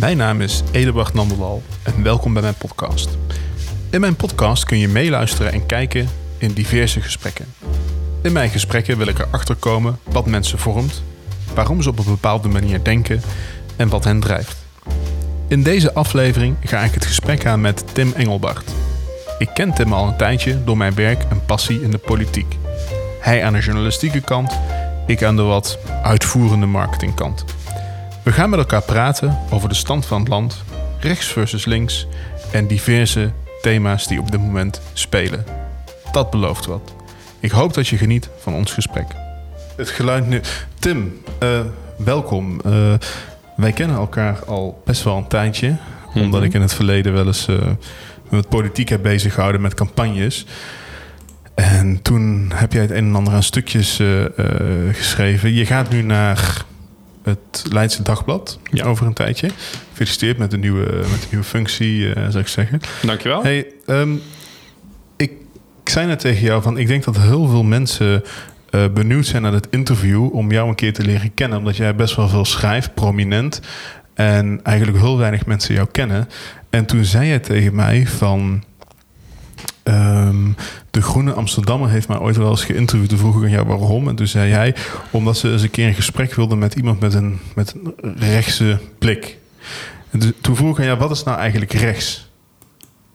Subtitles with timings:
[0.00, 3.08] Mijn naam is Edebart Nandelal en welkom bij mijn podcast.
[3.90, 7.46] In mijn podcast kun je meeluisteren en kijken in diverse gesprekken.
[8.22, 11.02] In mijn gesprekken wil ik erachter komen wat mensen vormt,
[11.54, 13.20] waarom ze op een bepaalde manier denken
[13.76, 14.56] en wat hen drijft.
[15.48, 18.70] In deze aflevering ga ik het gesprek aan met Tim Engelbart.
[19.38, 22.56] Ik ken Tim al een tijdje door mijn werk en passie in de politiek.
[23.20, 24.58] Hij aan de journalistieke kant,
[25.06, 27.44] ik aan de wat uitvoerende marketingkant.
[28.30, 30.64] We gaan met elkaar praten over de stand van het land,
[31.00, 32.06] rechts versus links
[32.52, 35.44] en diverse thema's die op dit moment spelen.
[36.12, 36.94] Dat belooft wat.
[37.40, 39.06] Ik hoop dat je geniet van ons gesprek.
[39.76, 40.40] Het geluid nu.
[40.78, 41.60] Tim, uh,
[41.96, 42.60] welkom.
[42.66, 42.94] Uh,
[43.56, 45.76] wij kennen elkaar al best wel een tijdje,
[46.14, 47.58] omdat ik in het verleden wel eens uh,
[48.28, 50.46] met politiek heb bezig gehouden met campagnes.
[51.54, 54.00] En toen heb jij het een en ander aan stukjes
[54.92, 55.54] geschreven.
[55.54, 56.68] Je gaat nu naar
[57.22, 58.84] het Leidse Dagblad ja.
[58.84, 59.50] over een tijdje.
[59.88, 62.80] Gefeliciteerd met de nieuwe, met de nieuwe functie, uh, zou ik zeggen.
[63.02, 63.42] Dankjewel.
[63.42, 64.22] Hey, um,
[65.16, 65.32] ik,
[65.82, 68.22] ik zei net tegen jou van, ik denk dat heel veel mensen
[68.70, 71.94] uh, benieuwd zijn naar het interview om jou een keer te leren kennen, omdat jij
[71.94, 73.60] best wel veel schrijft, prominent,
[74.14, 76.28] en eigenlijk heel weinig mensen jou kennen.
[76.70, 78.62] En toen zei jij tegen mij van,
[79.84, 80.56] Um,
[80.90, 83.08] de Groene Amsterdammer heeft mij ooit wel eens geïnterviewd.
[83.08, 84.08] Toen vroeg ik aan jou waarom.
[84.08, 84.74] En toen zei hij,
[85.10, 88.78] omdat ze eens een keer een gesprek wilden met iemand met een, met een rechtse
[88.98, 89.38] blik.
[90.10, 92.30] En toen vroeg ik aan jou, wat is nou eigenlijk rechts?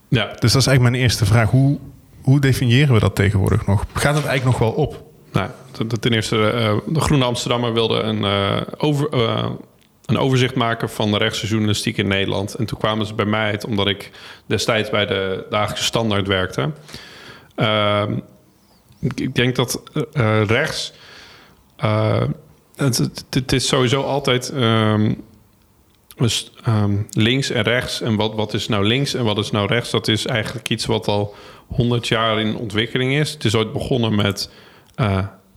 [0.08, 0.24] Ja.
[0.24, 1.50] Dus dat is eigenlijk mijn eerste vraag.
[1.50, 1.78] Hoe,
[2.22, 3.86] hoe definiëren we dat tegenwoordig nog?
[3.92, 5.04] Gaat het eigenlijk nog wel op?
[5.32, 5.50] Nou,
[6.00, 9.50] ten eerste, uh, de Groene Amsterdammer wilde een, uh, over, uh,
[10.06, 12.54] een overzicht maken van de rechtse journalistiek in Nederland.
[12.54, 14.10] En toen kwamen ze bij mij uit, omdat ik
[14.46, 16.70] destijds bij de Dagelijkse Standaard werkte.
[17.56, 18.04] Uh,
[19.14, 20.92] ik denk dat uh, rechts.
[21.84, 22.22] Uh,
[22.76, 25.24] het, is sowieso altijd um,
[26.16, 28.00] dus, um, links en rechts.
[28.00, 29.90] En wat, wat is nou links en wat is nou rechts?
[29.90, 31.34] Dat is eigenlijk iets wat al
[31.66, 33.30] honderd jaar in ontwikkeling is.
[33.30, 34.50] Het is ooit begonnen met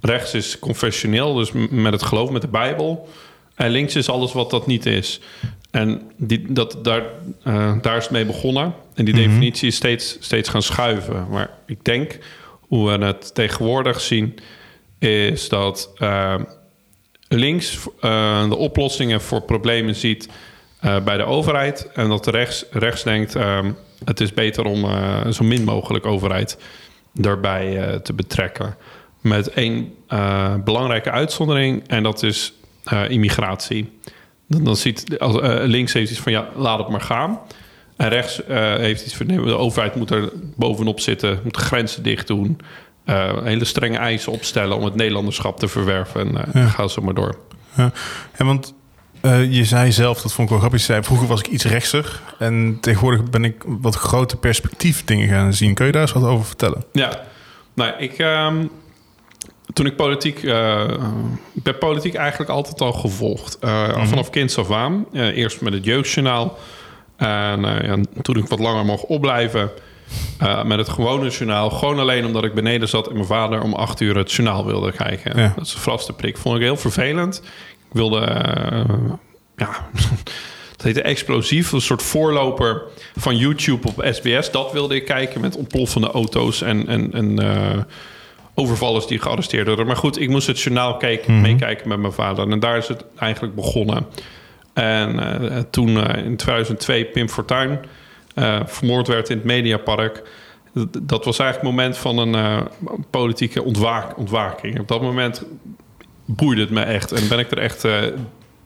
[0.02, 3.10] rechts is confessioneel, dus met het geloof, met de Bijbel.
[3.59, 5.20] En links is alles wat dat niet is.
[5.72, 7.03] En die, dat, daar,
[7.47, 8.74] uh, daar is het mee begonnen.
[8.94, 9.30] En die mm -hmm.
[9.30, 11.28] definitie is steeds, steeds gaan schuiven.
[11.30, 12.18] Maar ik denk,
[12.59, 14.40] hoe we het tegenwoordig zien,
[15.00, 16.36] is dat uh,
[17.28, 20.30] links uh, de oplossingen voor problemen ziet
[21.03, 21.90] bij de overheid.
[21.94, 23.36] En dat rechts, rechts denkt,
[24.06, 24.86] het is beter om
[25.34, 26.58] zo min mogelijk overheid
[27.14, 28.75] daarbij te betrekken.
[29.22, 29.94] Met één
[30.64, 32.53] belangrijke uitzondering, en dat is
[32.94, 33.92] uh, immigratie.
[34.48, 37.40] Dan, dan ziet als, uh, links heeft iets van ja, laat het maar gaan.
[37.98, 41.60] En rechts uh, heeft iets van nee, de overheid moet er bovenop zitten, moet de
[41.60, 42.60] grenzen dicht doen.
[43.44, 46.38] hele strenge eisen opstellen om het Nederlanderschap te verwerven.
[46.38, 46.68] En ja.
[46.68, 47.38] ga zo maar door.
[47.76, 47.92] Ja,
[48.32, 48.74] en want
[49.50, 50.80] je zei zelf, dat vond ik wel grappig.
[50.80, 52.22] Je zei, vroeger was ik iets rechtser.
[52.40, 55.74] En tegenwoordig ben ik wat grote perspectief dingen gaan zien.
[55.74, 56.84] Kun je daar eens wat over vertellen?
[56.92, 57.22] Ja,
[57.74, 58.70] nou, ik, um,
[59.74, 60.44] toen ik politiek...
[60.44, 60.84] Uh,
[61.53, 63.57] ik ben politiek eigenlijk altijd al gevolgd.
[63.62, 64.07] Uh, mm -hmm.
[64.07, 65.06] Vanaf kinds af aan.
[65.12, 66.57] Uh, eerst met het Jeugdjournaal.
[67.18, 69.69] En ja, toen ik wat langer mocht opblijven...
[70.66, 71.69] met het gewone journaal.
[71.69, 73.07] Gewoon alleen omdat ik beneden zat...
[73.07, 75.41] en mijn vader om acht uur het journaal wilde kijken.
[75.41, 75.53] Ja.
[75.56, 76.38] Dat is de vaste prik.
[76.38, 77.41] Vond ik heel vervelend.
[77.90, 78.46] Ik wilde...
[79.56, 79.69] ja...
[80.72, 82.81] Het heette Explosief, een soort voorloper
[83.16, 84.51] van YouTube op SBS.
[84.51, 86.88] Dat wilde ik kijken met ontploffende auto's en...
[86.88, 87.40] en, en
[88.59, 89.86] overvallers die gearresteerd worden.
[89.86, 91.52] Maar goed, ik moest het journaal kijken, mm -hmm.
[91.52, 92.52] meekijken met mijn vader.
[92.52, 94.06] En daar is het eigenlijk begonnen.
[94.74, 97.80] En uh, toen uh, in 2002 Pim Fortuyn
[98.36, 100.24] uh, vermoord werd in het Mediapark.
[101.02, 102.68] Dat was eigenlijk het moment van een
[103.09, 104.80] politieke ontwaak ontwaking.
[104.80, 105.44] Op dat moment
[106.25, 107.12] boeide het me echt.
[107.12, 107.81] En ben ik er echt...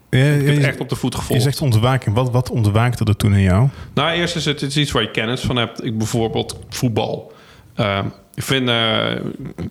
[0.10, 1.44] Ja, echt op de voet gevolgd.
[1.44, 2.16] Je zegt ontwaking.
[2.16, 3.70] Wat, wat ontwaakte er toen in jou?
[3.94, 5.86] Nou, eerst is het, het is iets waar je kennis van hebt.
[5.86, 7.32] Ik bijvoorbeeld voetbal.
[7.80, 8.00] Uh,
[8.36, 9.16] ik vind, uh,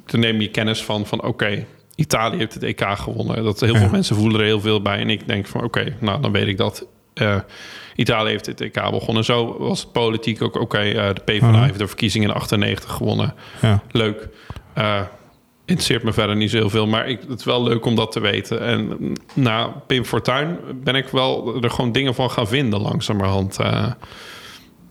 [0.07, 3.45] dan neem je kennis van, van oké, okay, Italië heeft het EK gewonnen.
[3.45, 3.79] Dat heel ja.
[3.79, 4.99] veel mensen voelen er heel veel bij.
[4.99, 6.87] En ik denk van oké, okay, nou dan weet ik dat.
[7.15, 7.37] Uh,
[7.97, 9.25] Italië heeft het EK begonnen.
[9.25, 10.63] Zo was het politiek ook oké.
[10.63, 11.63] Okay, uh, de PvdA uh -huh.
[11.63, 13.35] heeft de verkiezingen in 98 gewonnen.
[13.63, 13.83] Ja.
[13.91, 14.29] Leuk.
[15.65, 16.87] Interesseert me verder niet zo heel veel.
[16.87, 18.61] Maar ik, het is wel leuk om dat te weten.
[18.61, 23.59] En na Pim Fortuyn ben ik wel er gewoon dingen van gaan vinden langzamerhand.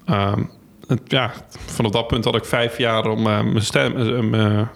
[0.10, 0.50] Um,
[1.06, 1.32] ja,
[1.66, 4.68] vanaf dat punt had ik vijf jaar om uh, mijn, stem, uh,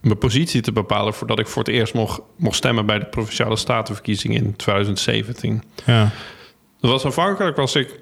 [0.00, 3.56] mijn positie te bepalen voordat ik voor het eerst mocht, mocht stemmen bij de provinciale
[3.56, 5.62] statenverkiezing in 2017.
[5.86, 6.10] Ja.
[6.80, 8.00] Dat was aanvankelijk was ik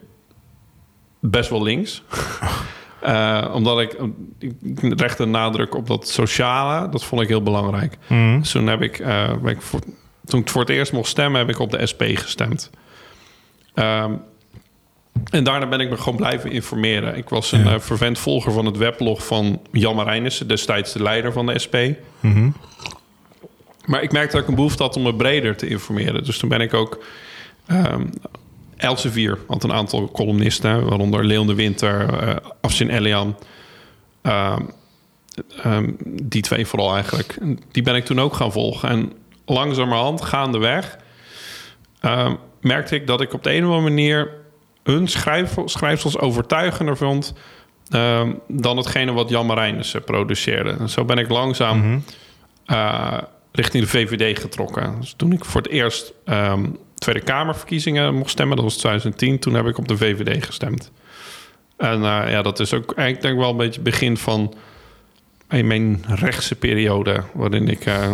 [1.21, 2.03] best wel links.
[3.03, 3.97] uh, omdat ik,
[4.39, 7.97] ik recht een nadruk op dat sociale, dat vond ik heel belangrijk.
[8.07, 8.39] Mm.
[8.39, 8.99] Dus toen heb ik,
[9.43, 9.81] ben ik voor,
[10.25, 12.71] toen ik voor het eerst mocht stemmen, heb ik op de SP gestemd.
[13.75, 14.23] Um,
[15.31, 17.17] En daarna ben ik me gewoon blijven informeren.
[17.17, 17.73] Ik was een Ja.
[17.75, 21.77] eh, vervent volger van het weblog van Jan Marijnissen, destijds de leider van de SP.
[22.21, 22.51] Mhm.
[23.85, 26.25] Maar ik merkte dat ik een behoefte had om me breder te informeren.
[26.25, 27.05] Dus toen ben ik ook...
[27.67, 28.03] ehm
[28.77, 33.37] Elsevier had een aantal columnisten, waaronder Leon de Winter, eh Afshin Elian.
[34.23, 34.61] Ehm,
[35.63, 37.39] ehm, die twee vooral eigenlijk.
[37.73, 38.89] Die ben ik toen ook gaan volgen.
[38.89, 39.13] En
[39.47, 40.99] langzamerhand, gaandeweg,
[42.61, 44.31] merkte ik dat ik op de een of andere manier
[44.83, 47.35] hun schrijf, schrijfsels overtuigender vond
[47.89, 50.71] ehm, dan hetgene wat Jan Marijnissen produceerde.
[50.79, 51.99] En zo ben ik langzaam Mhm.
[52.67, 53.19] eh,
[53.53, 54.97] richting de VVD getrokken.
[55.01, 59.55] Dus toen ik voor het eerst ehm, Tweede Kamerverkiezingen mocht stemmen, dat was 2010, toen
[59.55, 60.91] heb ik op de VVD gestemd.
[61.77, 64.55] En eh, ja, dat is ook eigenlijk denk ik wel een beetje het begin van
[65.51, 68.13] in mijn rechtse periode, waarin ik eh,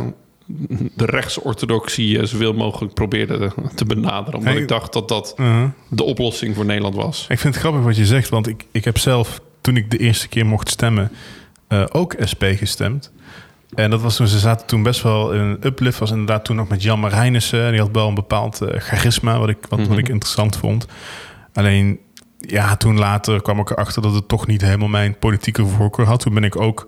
[0.94, 4.38] de rechtsorthodoxie eh, zoveel mogelijk probeerde te, benaderen.
[4.38, 4.62] Omdat Hey.
[4.62, 5.68] ik dacht dat dat Mhm.
[5.88, 7.26] de oplossing voor Nederland was.
[7.28, 9.98] Ik vind het grappig wat je zegt, want ik, ik heb zelf, toen ik de
[9.98, 11.10] eerste keer mocht stemmen,
[11.68, 13.12] eh, ook SP gestemd.
[13.74, 15.98] En dat was toen, ze zaten toen best wel in een uplift.
[15.98, 17.64] Was inderdaad toen nog met Jan Marijnissen.
[17.64, 19.98] En die had wel een bepaald eh, charisma, wat ik, wat, wat Mhm.
[19.98, 20.86] ik interessant vond.
[21.52, 21.98] Alleen,
[22.38, 26.20] ja, toen later kwam ik erachter dat het toch niet helemaal mijn politieke voorkeur had.
[26.20, 26.86] Toen ben ik ook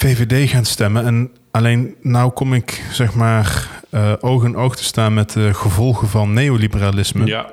[0.00, 1.04] VVD gaan stemmen.
[1.04, 5.54] En alleen nou kom ik, zeg maar, eh, oog in oog te staan met de
[5.54, 7.26] gevolgen van neoliberalisme.
[7.26, 7.50] Ja,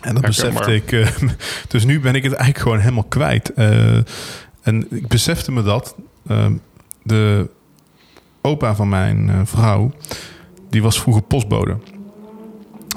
[0.00, 0.92] En dat besefte ik.
[0.92, 1.08] eh,
[1.68, 3.52] dus nu ben ik het eigenlijk gewoon helemaal kwijt.
[3.54, 3.96] Eh,
[4.62, 5.94] en ik besefte me dat.
[6.26, 6.46] eh,
[7.02, 7.50] de
[8.42, 9.92] opa van mijn vrouw,
[10.70, 11.76] die was vroeger postbode.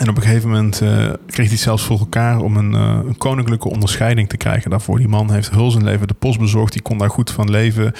[0.02, 3.18] En op een gegeven moment eh, kreeg hij zelfs voor elkaar om een, eh, een
[3.18, 4.98] koninklijke onderscheiding te krijgen daarvoor.
[4.98, 6.74] Die man heeft heel zijn leven de post bezorgd.
[6.74, 7.94] Die kon daar goed van leven.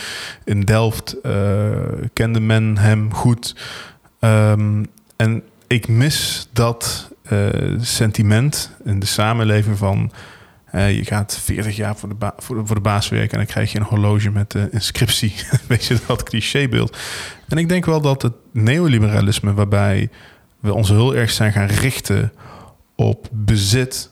[0.46, 1.34] In Delft eh,
[2.14, 3.56] kende men hem goed.
[4.20, 4.84] Ehm,
[5.16, 7.12] en ik mis dat
[7.80, 10.12] sentiment in de samenleving van...
[10.72, 13.32] je gaat 40 jaar voor de, ba- voor, de, voor de baas werken...
[13.32, 15.34] en dan krijg je een horloge met de inscriptie.
[15.68, 16.98] Weet je, dat clichébeeld.
[17.48, 19.54] En ik denk wel dat het neoliberalisme...
[19.54, 20.10] waarbij
[20.62, 22.34] we ons heel erg zijn gaan richten
[22.96, 24.10] op bezit...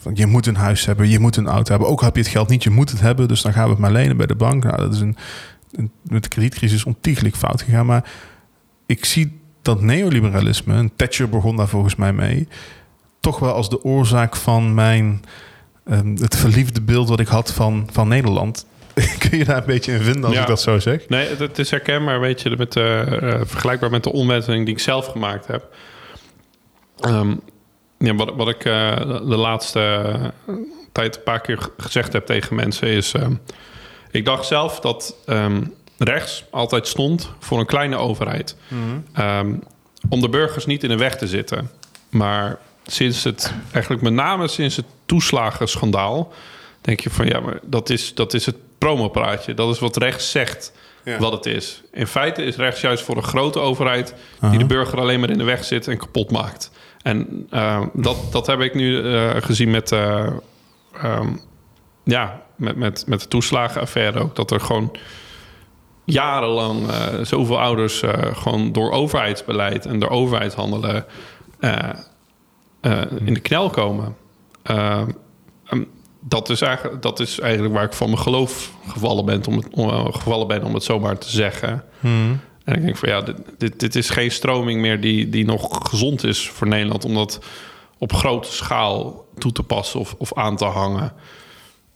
[0.00, 1.88] Van, je moet een huis hebben, je moet een auto hebben.
[1.88, 3.28] Ook heb je het geld niet, je moet het hebben.
[3.28, 4.64] Dus dan gaan we het maar lenen bij de bank.
[4.64, 5.16] Nou, dat is een,
[5.72, 7.86] een, met de kredietcrisis ontiegelijk fout gegaan.
[7.86, 8.10] Maar
[8.86, 12.48] ik zie dat neoliberalisme, en Thatcher begon daar volgens mij mee,
[13.20, 15.24] toch wel als de oorzaak van mijn
[15.84, 18.66] ehm, het verliefde beeld wat ik had van, van Nederland.
[19.28, 20.40] Kun je daar een beetje in vinden als Ja.
[20.40, 21.08] ik dat zo zeg?
[21.08, 23.00] Nee, het, het is herkenbaar, weet je, met, eh,
[23.32, 25.74] eh, vergelijkbaar met de omwenteling die ik zelf gemaakt heb.
[27.00, 27.34] Ehm,
[27.98, 30.32] ja, wat, wat ik eh, de laatste
[30.92, 33.12] tijd een paar keer gezegd heb tegen mensen is...
[33.12, 33.32] ehm,
[34.10, 35.62] ik dacht zelf dat ehm,
[35.98, 38.56] rechts altijd stond voor een kleine overheid.
[39.12, 39.54] Ehm,
[40.08, 41.70] om de burgers niet in de weg te zitten.
[42.08, 46.32] Maar sinds het, eigenlijk met name sinds het toeslagenschandaal...
[46.84, 49.54] denk je van ja, maar dat is, dat is het promopraatje.
[49.54, 50.72] Dat is wat rechts zegt
[51.04, 51.18] Ja.
[51.18, 51.82] wat het is.
[51.92, 54.14] In feite is rechts juist voor een grote overheid...
[54.40, 56.70] die de burger alleen maar in de weg zit en kapot maakt.
[57.02, 59.92] En eh, dat, dat heb ik nu eh, gezien met...
[59.92, 60.26] eh,
[61.02, 61.28] ehm,
[62.04, 64.36] ja, met, met, met de toeslagenaffaire ook.
[64.36, 64.96] Dat er gewoon
[66.04, 66.90] jarenlang
[67.22, 68.02] zoveel ouders
[68.32, 71.06] gewoon door overheidsbeleid en door overheidshandelen
[73.24, 74.16] in de knel komen.
[76.28, 79.68] Dat, is eigenlijk, dat is eigenlijk waar ik van mijn geloof gevallen ben, om het,
[79.70, 81.84] om, eh, gevallen ben, om het zomaar te zeggen.
[82.64, 85.88] En ik denk van ja, dit, dit, dit is geen stroming meer die, die nog
[85.90, 87.38] gezond is voor Nederland om dat
[87.98, 91.12] op grote schaal toe te passen of, of aan te hangen.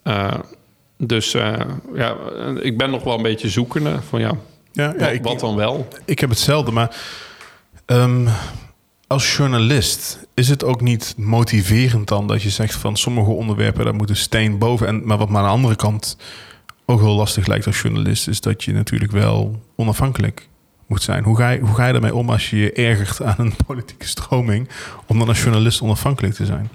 [0.02, 0.34] Eh,
[0.96, 1.60] dus eh,
[1.94, 2.16] ja,
[2.60, 4.32] ik ben nog wel een beetje zoekende van ja,
[4.72, 5.88] Ja, ja wat, ik, wat dan wel?
[6.04, 6.96] ik heb hetzelfde, maar
[7.86, 8.28] ehm,
[9.08, 13.94] als journalist is het ook niet motiverend dan dat je zegt van sommige onderwerpen daar
[13.94, 14.86] moet een steen boven.
[14.86, 16.16] En, maar wat me aan de andere kant
[16.86, 20.48] ook heel lastig lijkt als journalist, is dat je natuurlijk wel onafhankelijk
[20.86, 21.24] moet zijn.
[21.24, 24.06] Hoe ga je, hoe ga je ermee om als je je ergert aan een politieke
[24.06, 24.68] stroming
[25.06, 26.70] om dan als journalist onafhankelijk te zijn?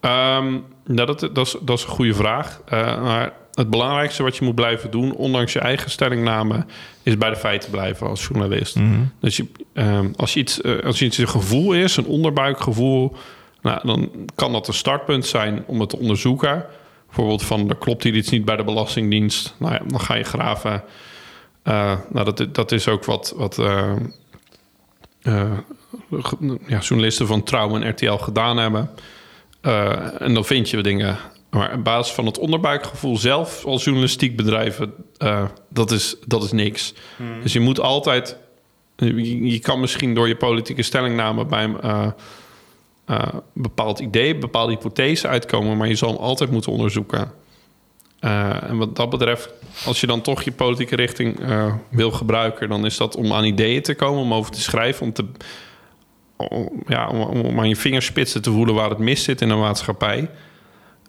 [0.00, 0.50] Ehm,
[0.84, 2.60] nou, dat, dat, is, dat is een goede vraag.
[2.66, 6.64] Eh, maar het belangrijkste wat je moet blijven doen, ondanks je eigen stellingname,
[7.02, 8.76] is bij de feiten blijven als journalist.
[9.20, 13.16] Dus je, ehm, als, je iets, eh, als je iets een gevoel is, een onderbuikgevoel,
[13.62, 16.64] nou, dan kan dat een startpunt zijn om het te onderzoeken.
[17.06, 19.54] Bijvoorbeeld van, er klopt hier iets niet bij de Belastingdienst.
[19.58, 20.82] Nou ja, dan ga je graven.
[21.62, 23.92] Eh, nou, dat, dat is ook wat, wat eh,
[26.66, 28.90] ja, journalisten van Trouw en RTL gedaan hebben.
[30.18, 31.18] En dan vind je dingen.
[31.50, 36.52] Maar op basis van het onderbuikgevoel zelf als journalistiek bedrijven, eh, dat, is, dat is
[36.52, 36.94] niks.
[37.42, 38.36] Dus je moet altijd.
[38.96, 42.06] Je, je kan misschien door je politieke stellingname bij, eh,
[43.10, 47.32] uh, bepaald idee, bepaalde hypothese uitkomen, maar je zal hem altijd moeten onderzoeken.
[48.20, 49.50] En wat dat betreft,
[49.86, 51.40] als je dan toch je politieke richting
[51.90, 55.12] wil gebruiken, dan is dat om aan ideeën te komen, om over te schrijven, om,
[55.12, 55.24] te,
[56.36, 59.58] om, ja, om, om aan je vingerspitsen te voelen waar het mis zit in een
[59.58, 60.28] maatschappij.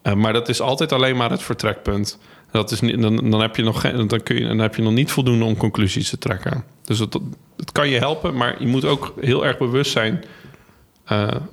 [0.03, 2.19] Uh, maar dat is altijd alleen maar het vertrekpunt.
[2.51, 4.81] Dat is niet, dan, dan, heb je nog geen, dan, kun je, dan heb je
[4.81, 6.63] nog niet voldoende om conclusies te trekken.
[6.83, 7.19] Dus het,
[7.57, 10.23] het kan je helpen, maar je moet ook heel erg bewust zijn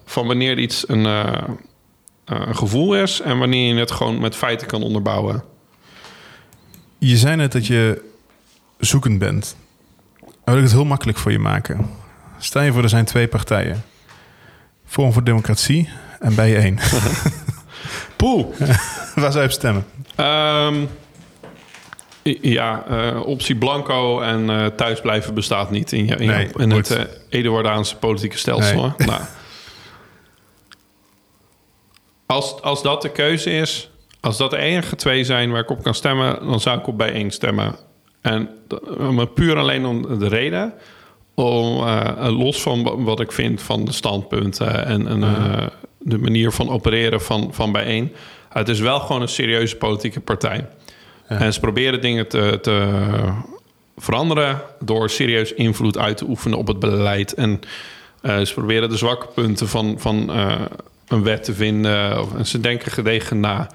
[0.04, 1.42] van wanneer iets een uh,
[2.50, 5.44] gevoel is en wanneer je het gewoon met feiten kan onderbouwen.
[6.98, 8.02] Je zei net dat je
[8.78, 9.56] zoekend bent.
[10.20, 11.90] Dan wil ik het heel makkelijk voor je maken.
[12.38, 13.84] Stel je voor, er zijn twee partijen.
[14.86, 15.88] Vorm voor Democratie
[16.20, 16.78] en bij je één.
[18.16, 18.46] Poeh,
[19.14, 19.84] waar zou je op stemmen?
[20.20, 20.88] Um,
[22.40, 27.00] ja, uh, optie blanco en uh, thuisblijven bestaat niet in, in, nee, in het uh,
[27.28, 28.80] Eduardaanse politieke stelsel.
[28.82, 29.08] Nee.
[29.08, 29.20] nou,
[32.26, 35.82] als, als dat de keuze is, als dat de enige twee zijn waar ik op
[35.82, 37.76] kan stemmen, dan zou ik op bijeen stemmen.
[38.20, 38.48] En
[39.10, 40.72] maar puur alleen om de reden,
[41.34, 41.84] om,
[42.18, 45.66] los van wat ik vind van de standpunten en, en uh,
[46.08, 48.12] de manier van opereren van, van bijeen.
[48.48, 50.66] Het is wel gewoon een serieuze politieke partij.
[51.28, 51.38] Ja.
[51.38, 53.04] En ze proberen dingen te, te
[53.96, 57.34] veranderen door serieus invloed uit te oefenen op het beleid.
[57.34, 57.60] En
[58.22, 60.30] uh, ze proberen de zwakke punten van, van
[61.08, 62.26] een wet te vinden.
[62.36, 63.70] En ze denken gedegen na.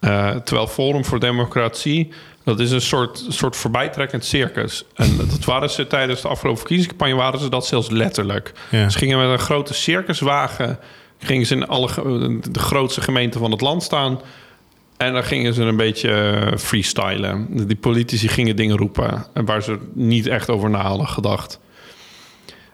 [0.00, 2.12] Uh, terwijl Forum voor Democratie,
[2.44, 4.84] dat is een soort, soort voorbijtrekkend circus.
[4.94, 8.52] En dat waren ze tijdens de afgelopen verkiezingscampagne, waren ze dat zelfs letterlijk.
[8.70, 8.88] Ja.
[8.88, 10.78] Ze gingen met een grote circuswagen,
[11.20, 11.88] gingen ze in alle,
[12.50, 14.20] de grootste gemeenten van het land staan.
[14.96, 17.66] En dan gingen ze een beetje freestylen.
[17.66, 21.60] Die politici gingen dingen roepen waar ze niet echt over na hadden gedacht.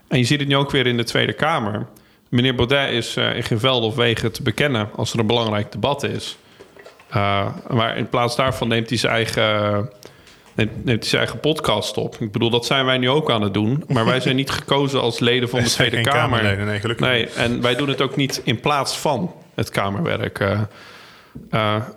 [0.08, 1.86] En je ziet het nu ook weer in de Tweede Kamer.
[2.28, 5.72] Meneer Baudet is uh, in geen veld of wegen te bekennen als er een belangrijk
[5.72, 6.36] debat is.
[7.16, 9.90] Uh, maar in plaats daarvan neemt hij zijn eigen,
[10.56, 12.16] neemt, neemt, zijn eigen podcast op.
[12.20, 13.84] Ik bedoel, dat zijn wij nu ook aan het doen.
[13.88, 16.64] Maar wij zijn niet gekozen als leden van de Tweede Kamer.
[16.64, 20.40] Nee, gelukkig nee, en wij doen het ook niet in plaats van het Kamerwerk.
[20.40, 20.60] Uh,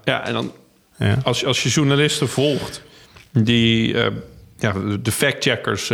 [0.04, 0.52] ja, en dan
[0.98, 1.18] ja.
[1.24, 2.84] Als, als je journalisten volgt
[3.32, 3.96] die
[4.58, 5.92] ja, de factcheckers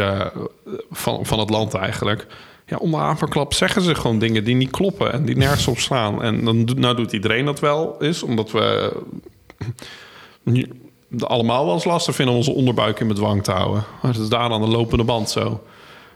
[0.92, 2.28] van, van het land eigenlijk
[2.66, 6.24] ja, onder aanverklap zeggen ze gewoon dingen die niet kloppen en die nergens op slaan.
[6.24, 8.94] En dan nou doet iedereen dat wel is, omdat we
[11.20, 13.84] allemaal wel eens lastig vinden om onze onderbuik in bedwang te houden.
[14.02, 15.64] Maar dat is daar aan de lopende band zo.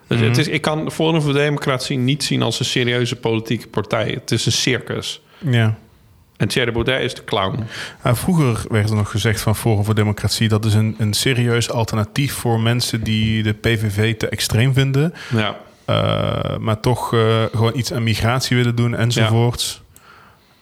[0.07, 0.39] Dus het mhm.
[0.39, 4.09] is, ik kan Forum voor Democratie niet zien als een serieuze politieke partij.
[4.09, 5.21] Het is een circus.
[5.37, 5.77] Ja.
[6.37, 7.63] En Thierry Baudet is de clown.
[8.03, 10.47] Nou, vroeger werd er nog gezegd van Forum voor Democratie...
[10.47, 15.13] dat is een, een serieus alternatief voor mensen die de PVV te extreem vinden.
[15.33, 15.57] Ja.
[15.89, 19.81] Uh, maar toch uh, gewoon iets aan migratie willen doen enzovoorts.
[19.83, 20.01] Ja.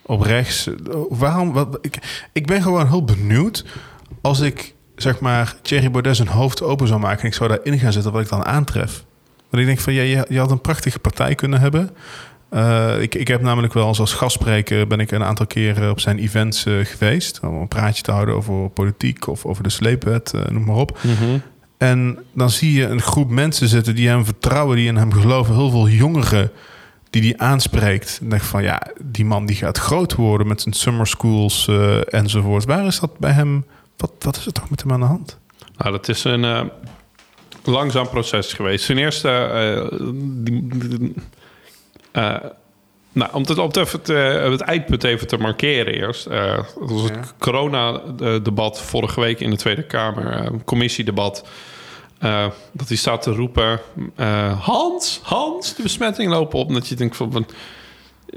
[0.01, 0.69] Op rechts.
[1.09, 1.53] Waarom?
[1.53, 3.65] Wat, ik, ik ben gewoon heel benieuwd
[4.21, 7.79] als ik zeg maar Thierry Baudet zijn hoofd open zou maken en ik zou daarin
[7.79, 9.03] gaan zitten wat ik dan aantref.
[9.49, 11.89] Want ik denk van ja, je, je had een prachtige partij kunnen hebben.
[12.51, 15.99] Uh, ik, ik heb namelijk wel als, als gastspreker ben ik een aantal keren op
[15.99, 17.39] zijn events geweest.
[17.39, 20.99] Om een praatje te houden over politiek of over de sleepwet, noem maar op.
[21.01, 21.41] Mm -hmm.
[21.77, 25.55] En dan zie je een groep mensen zitten die hem vertrouwen, die in hem geloven.
[25.55, 26.51] Heel veel jongeren
[27.09, 28.17] die die aanspreekt.
[28.21, 31.69] En denk van ja, die man die gaat groot worden met zijn summer schools
[32.09, 32.65] enzovoort.
[32.65, 33.65] Waar is dat bij hem?
[33.97, 35.37] Wat, wat is er toch met hem aan de hand?
[35.77, 36.63] Nou, dat is een uh,
[37.63, 38.85] langzaam proces geweest.
[38.85, 39.29] Ten eerste,
[39.91, 40.09] uh,
[40.43, 41.15] die,
[43.11, 44.07] nou, om het, om het, het,
[44.51, 46.29] het, eindpunt even te markeren eerst.
[46.29, 47.31] Dat was het ja.
[47.37, 50.51] corona-debat vorige week in de Tweede Kamer.
[50.65, 51.47] Commissiedebat.
[52.71, 53.79] Dat hij staat te roepen...
[54.59, 56.73] Hans, Hans, de besmetting lopen op.
[56.73, 57.47] Dat je denkt van...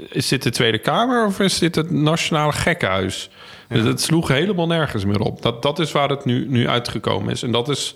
[0.09, 3.29] Is dit de Tweede Kamer of is dit het Nationale Gekkenhuis?
[3.71, 5.41] Dus het sloeg helemaal nergens meer op.
[5.41, 7.43] Dat, dat is waar het nu, nu uitgekomen is.
[7.43, 7.95] En dat is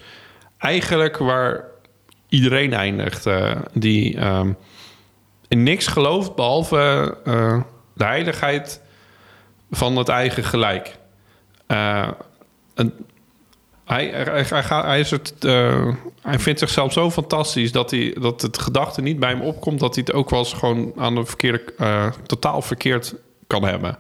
[0.58, 1.64] eigenlijk waar
[2.30, 3.28] iedereen eindigt.
[3.74, 4.26] die...
[4.26, 4.58] Um,
[5.48, 7.62] in niks gelooft behalve uh,
[7.94, 8.82] de heiligheid
[9.72, 10.98] van het eigen gelijk.
[11.68, 12.94] Een,
[13.86, 15.34] hij, hij, hij, hij, is het,
[16.22, 19.96] hij vindt zichzelf zo fantastisch dat, hij, dat het gedachte niet bij hem opkomt dat
[19.96, 21.64] hij het ook wel eens gewoon aan de verkeerde,
[22.26, 23.16] totaal verkeerd
[23.48, 23.98] kan hebben.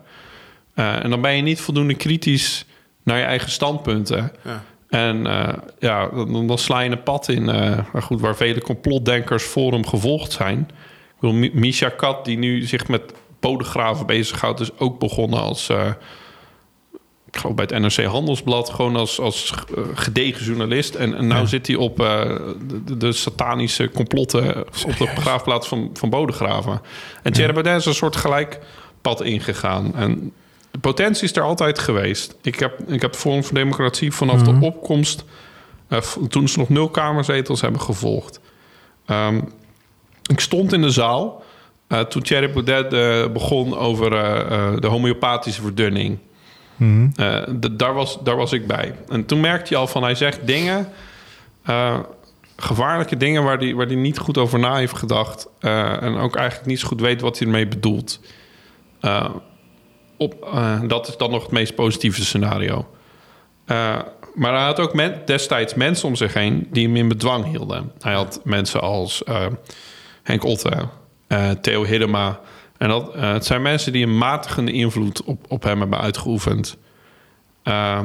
[0.76, 2.66] En dan ben je niet voldoende kritisch
[3.04, 4.32] naar je eigen standpunten.
[4.44, 4.64] Ja.
[4.90, 5.24] En
[5.80, 9.88] ja, dan, dan, sla je een pad in, maar goed, waar vele complotdenkers voor hem
[9.88, 10.70] gevolgd zijn.
[11.54, 15.88] Misha Kat, die nu zich met podegraven bezighoudt, is ook begonnen als uh,
[17.36, 20.96] ik geloof bij het NRC Handelsblad, gewoon als, als eh, gedegen journalist.
[20.96, 26.10] En, en nou zit hij op de, de, satanische complotten op de begraafplaats van, van
[26.10, 26.82] Bodegraven.
[27.24, 28.60] En Thierry Baudet is een soort gelijk
[29.02, 29.96] pad ingegaan.
[29.96, 30.34] En
[30.76, 32.36] de potentie is er altijd geweest.
[32.42, 35.24] Ik heb, ik heb de Forum voor Democratie vanaf de opkomst,
[35.90, 38.40] uh, toen ze nog nul kamerzetels hebben gevolgd.
[39.08, 39.52] Um,
[40.32, 41.44] ik stond in de zaal
[41.88, 44.10] uh, toen Thierry Baudet uh, begon over
[44.82, 46.18] de homeopathische verdunning.
[46.76, 47.78] Mm -hmm.
[47.78, 48.96] daar, was, daar was ik bij.
[49.10, 50.88] En toen merkte je al van hij zegt dingen,
[52.58, 55.48] gevaarlijke dingen waar hij waar die niet goed over na heeft gedacht.
[55.60, 58.20] en ook eigenlijk niet zo goed weet wat hij ermee bedoelt.
[60.18, 62.88] Op, dat is dan nog het meest positieve scenario.
[64.34, 67.92] maar hij had ook men, destijds mensen om zich heen die hem in bedwang hielden.
[68.00, 69.24] Hij had mensen als
[70.26, 70.88] Henk Otte,
[71.28, 72.40] uh, Theo Hiddema.
[72.78, 76.78] En dat, uh, het zijn mensen die een matigende invloed op, op hem hebben uitgeoefend.
[77.64, 78.00] Uh,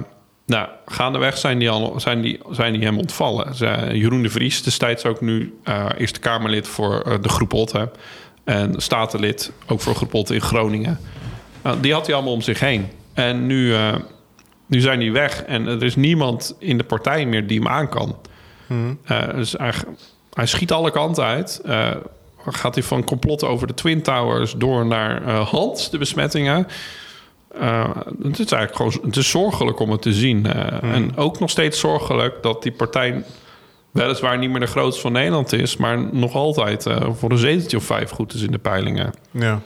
[0.46, 3.54] nou, gaandeweg zijn die, al, zijn die, zijn die hem ontvallen.
[3.98, 5.58] Jeroen de Vries, destijds ook nu
[5.98, 7.90] Eerste Kamerlid voor de groep Otte.
[8.44, 10.98] En statenlid ook voor groep Otte in Groningen.
[11.80, 12.88] Die had hij allemaal om zich heen.
[13.14, 13.74] En nu,
[14.66, 15.42] nu zijn die weg.
[15.42, 18.16] En er is niemand in de partij meer die hem aan kan.
[18.66, 18.98] Hmm.
[19.34, 19.98] dus eigenlijk,
[20.32, 21.60] hij schiet alle kanten uit
[22.46, 26.66] gaat hij van complotten over de Twin Towers door naar Hans, de besmettingen.
[28.22, 30.46] Het is eigenlijk gewoon het is zorgelijk om het te zien.
[30.46, 33.24] Uh, En ook nog steeds zorgelijk dat die partij
[33.90, 36.86] weliswaar niet meer de grootste van Nederland is, maar nog altijd
[37.18, 39.12] voor een zeteltje of vijf goed is in de peilingen.
[39.30, 39.60] Ja.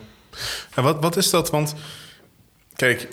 [0.75, 1.50] En wat, wat is dat?
[1.50, 1.75] Want
[2.76, 3.09] kijk,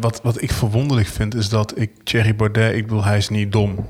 [0.00, 3.52] wat, wat ik verwonderlijk vind is dat ik Thierry Baudet, ik bedoel, hij is niet
[3.52, 3.88] dom.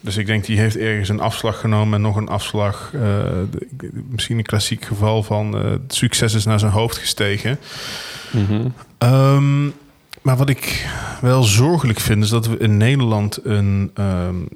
[0.00, 2.92] Dus ik denk, die heeft ergens een afslag genomen en nog een afslag.
[2.94, 3.22] Uh,
[4.10, 7.58] misschien een klassiek geval van uh, het succes is naar zijn hoofd gestegen.
[8.30, 9.74] Mm um,
[10.22, 10.88] maar wat ik
[11.20, 14.48] wel zorgelijk vind, is dat we in Nederland een um,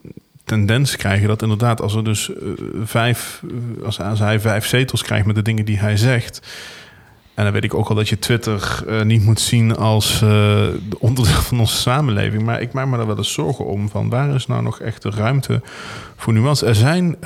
[0.52, 2.36] tendens krijgen dat inderdaad, als er dus uh,
[2.84, 3.42] vijf,
[3.84, 6.40] als, als hij vijf zetels krijgt met de dingen die hij zegt
[7.34, 10.22] en dan weet ik ook al dat je Twitter uh, niet moet zien als
[10.98, 12.42] onderdeel van onze samenleving.
[12.42, 13.88] Maar ik maak me daar wel eens zorgen om.
[13.88, 15.62] Van waar is nou nog echt de ruimte
[16.16, 16.66] voor nuance?
[16.66, 17.16] Er zijn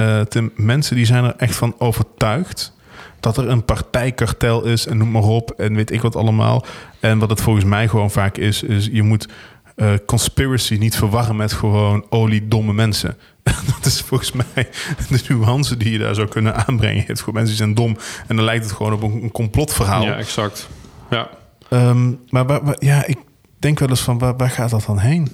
[0.55, 2.75] mensen die zijn er echt van overtuigd
[3.21, 5.51] dat er een partijkartel is en noem maar op.
[5.51, 6.65] En weet ik wat allemaal.
[7.01, 9.29] En wat het volgens mij gewoon vaak is, is je moet
[9.77, 13.17] uh, conspiracy niet verwarren met gewoon oliedomme mensen.
[13.43, 14.69] dat is volgens mij
[15.09, 17.05] de nuance die je daar zou kunnen aanbrengen.
[17.07, 20.03] Het voor mensen die zijn dom en dan lijkt het gewoon op een, complotverhaal.
[20.03, 20.69] Ja, exact.
[21.11, 21.29] Ja.
[21.71, 23.19] Um, maar ja, ik
[23.59, 25.29] denk wel eens van waar, waar gaat dat dan heen?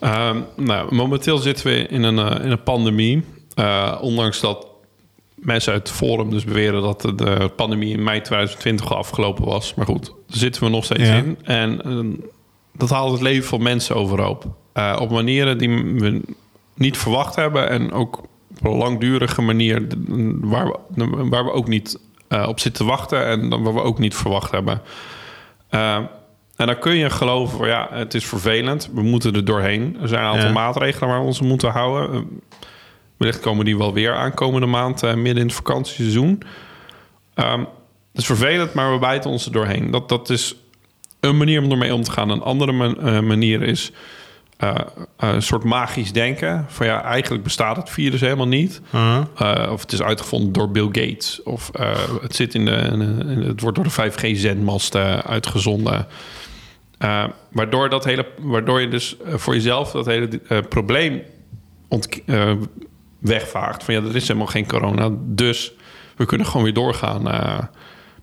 [0.00, 3.24] Um, nou, momenteel zitten we in een, uh, in een pandemie.
[3.56, 4.66] Uh, ondanks dat
[5.34, 9.74] mensen uit het forum dus beweren dat de pandemie in mei 2020 al afgelopen was.
[9.74, 11.14] Maar goed, daar zitten we nog steeds ja.
[11.14, 11.38] in.
[11.42, 12.26] En uh,
[12.72, 14.46] dat haalt het leven van mensen overhoop.
[14.74, 16.22] Uh, op manieren die we
[16.74, 18.18] niet verwacht hebben en ook
[18.58, 19.86] op een langdurige manier
[20.40, 24.14] waar we, waar we ook niet uh, op zitten wachten en waar we ook niet
[24.14, 24.82] verwacht hebben.
[25.70, 25.96] Uh,
[26.56, 29.96] en dan kun je geloven, ja, het is vervelend, we moeten er doorheen.
[30.00, 30.52] Er zijn een aantal ja.
[30.52, 32.40] maatregelen waar we ons moeten houden.
[33.16, 36.42] wellicht komen die wel weer aankomende maand, midden in het vakantieseizoen.
[37.34, 37.66] het
[38.12, 39.90] is vervelend, maar we bijten ons er doorheen.
[39.90, 40.56] Dat, dat is
[41.20, 42.30] een manier om ermee om te gaan.
[42.30, 43.92] Een andere uh, manier is
[44.64, 44.74] uh,
[45.16, 46.64] een soort magisch denken.
[46.68, 48.80] Van ja, eigenlijk bestaat het virus helemaal niet.
[48.94, 49.72] Uh -huh.
[49.72, 51.42] of het is uitgevonden door Bill Gates.
[51.42, 51.70] Of
[52.20, 56.06] het, zit in de, in het wordt door de 5G-zendmasten uitgezonden.
[57.50, 60.28] waardoor, dat hele, waardoor je dus voor jezelf dat hele
[60.68, 61.22] probleem
[63.18, 63.84] wegvaagt.
[63.84, 65.10] Van ja, er is helemaal geen corona.
[65.20, 65.72] Dus
[66.16, 67.22] we kunnen gewoon weer doorgaan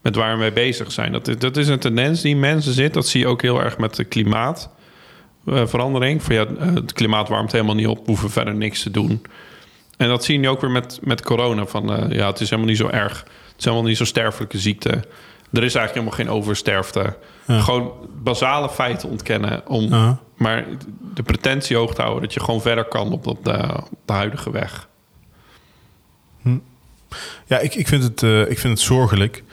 [0.08, 1.12] met waar we mee bezig zijn.
[1.12, 2.94] Dat, is, dat is een tendens die in mensen zit.
[2.94, 6.24] Dat zie je ook heel erg met de klimaatverandering.
[6.24, 9.22] Van ja, het klimaat warmt helemaal niet op, we hoeven verder niks te doen.
[9.98, 11.66] En dat zie je nu ook weer met, met corona.
[11.66, 13.20] Van uh, ja, het is helemaal niet zo erg.
[13.20, 14.90] Het is helemaal niet zo'n sterfelijke ziekte.
[14.90, 17.16] Er is eigenlijk helemaal geen oversterfte.
[17.48, 17.60] Ja.
[17.60, 17.92] Gewoon
[18.24, 19.68] basale feiten ontkennen.
[19.68, 20.66] Om maar
[21.14, 24.14] de pretentie hoog te houden dat je gewoon verder kan op, op, de, op de
[24.14, 24.88] huidige weg.
[26.42, 26.58] Hm.
[27.46, 29.44] Ja, ik, ik, vind het, ik vind het zorgelijk.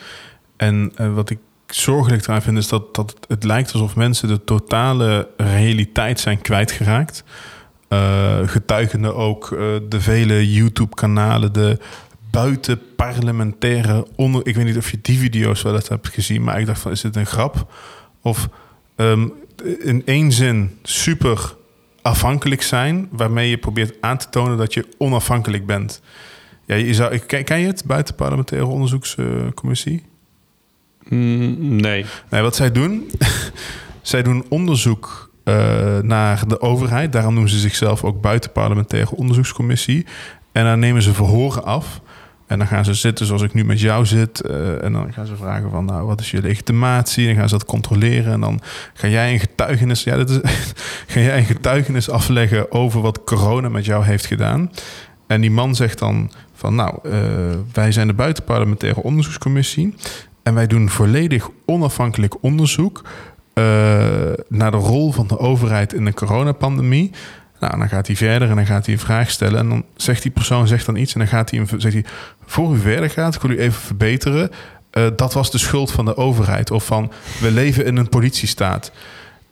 [0.56, 4.44] En uh, wat ik zorgelijk eraan vind, is dat, dat het lijkt alsof mensen de
[4.44, 7.24] totale realiteit zijn kwijtgeraakt.
[7.88, 11.78] Uh, getuigende ook uh, de vele YouTube-kanalen, de
[12.30, 14.46] buitenparlementaire onder.
[14.46, 16.90] Ik weet niet of je die video's wel eens hebt gezien, maar ik dacht van:
[16.90, 17.72] is dit een grap?
[18.20, 18.48] Of
[18.96, 19.32] um,
[19.80, 21.54] in één zin super
[22.02, 26.02] afhankelijk zijn, waarmee je probeert aan te tonen dat je onafhankelijk bent.
[26.66, 30.04] Ja, je zou, ken, ken je het, buitenparlementaire onderzoekscommissie?
[31.08, 32.04] Mm, nee.
[32.30, 33.10] Nee, wat zij doen,
[34.02, 37.12] zij doen onderzoek uh, naar de overheid.
[37.12, 40.06] Daarom noemen ze zichzelf ook buitenparlementaire onderzoekscommissie.
[40.52, 42.00] En dan nemen ze verhoren af.
[42.46, 44.42] En dan gaan ze zitten zoals ik nu met jou zit.
[44.46, 47.22] Uh, en dan gaan ze vragen van, nou, wat is je legitimatie?
[47.22, 48.32] En dan gaan ze dat controleren.
[48.32, 48.60] En dan
[48.94, 50.04] ga jij een getuigenis...
[50.04, 50.38] Ja, dit is,
[51.12, 54.70] ga jij een getuigenis afleggen over wat corona met jou heeft gedaan.
[55.26, 57.12] En die man zegt dan van, nou, uh,
[57.72, 59.94] wij zijn de buitenparlementaire onderzoekscommissie.
[60.44, 63.02] En wij doen volledig onafhankelijk onderzoek...
[63.58, 63.64] Uh,
[64.48, 67.10] naar de rol van de overheid in de coronapandemie.
[67.60, 69.58] Nou, dan gaat hij verder en dan gaat hij een vraag stellen.
[69.58, 71.12] En dan zegt die persoon zegt dan iets.
[71.12, 72.04] En dan gaat hij, zegt hij
[72.46, 74.50] voor u verder gaat, ik wil u even verbeteren.
[74.92, 76.70] Uh, dat was de schuld van de overheid.
[76.70, 78.92] Of van we leven in een politiestaat.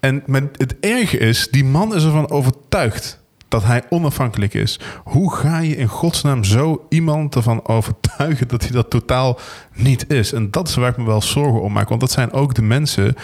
[0.00, 0.22] En
[0.56, 3.21] het erge is, die man is ervan overtuigd
[3.52, 4.80] dat hij onafhankelijk is.
[5.04, 9.38] Hoe ga je in godsnaam zo iemand ervan overtuigen dat hij dat totaal
[9.74, 10.32] niet is?
[10.32, 11.88] En dat is waar ik me wel zorgen om maak.
[11.88, 13.14] Want dat zijn ook de mensen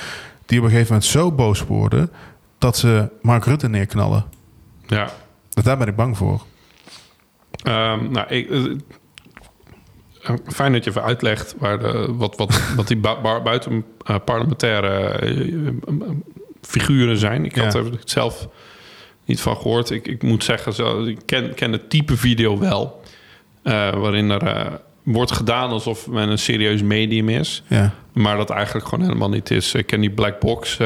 [0.46, 2.10] die op een gegeven moment zo boos worden
[2.58, 4.24] dat ze Mark Rutte neerknallen.
[4.86, 5.10] Ja.
[5.48, 6.42] Daar ben ik bang voor.
[7.64, 8.74] Um, nou, ik, uh,
[10.46, 12.96] fijn dat je even uitlegt waar de, wat, wat, wat die
[13.42, 15.70] buiten uh, parlementaire uh,
[16.60, 17.44] figuren zijn.
[17.44, 18.48] Ik had er zelf
[19.28, 19.90] niet van gehoord.
[19.90, 23.00] Ik, ik moet zeggen, zo, ik ken, ken het type video wel.
[23.62, 27.62] waarin er wordt gedaan alsof men een serieus medium is.
[27.66, 27.94] Ja.
[28.12, 29.74] Maar dat eigenlijk gewoon helemaal niet is.
[29.74, 30.78] Ik ken die black box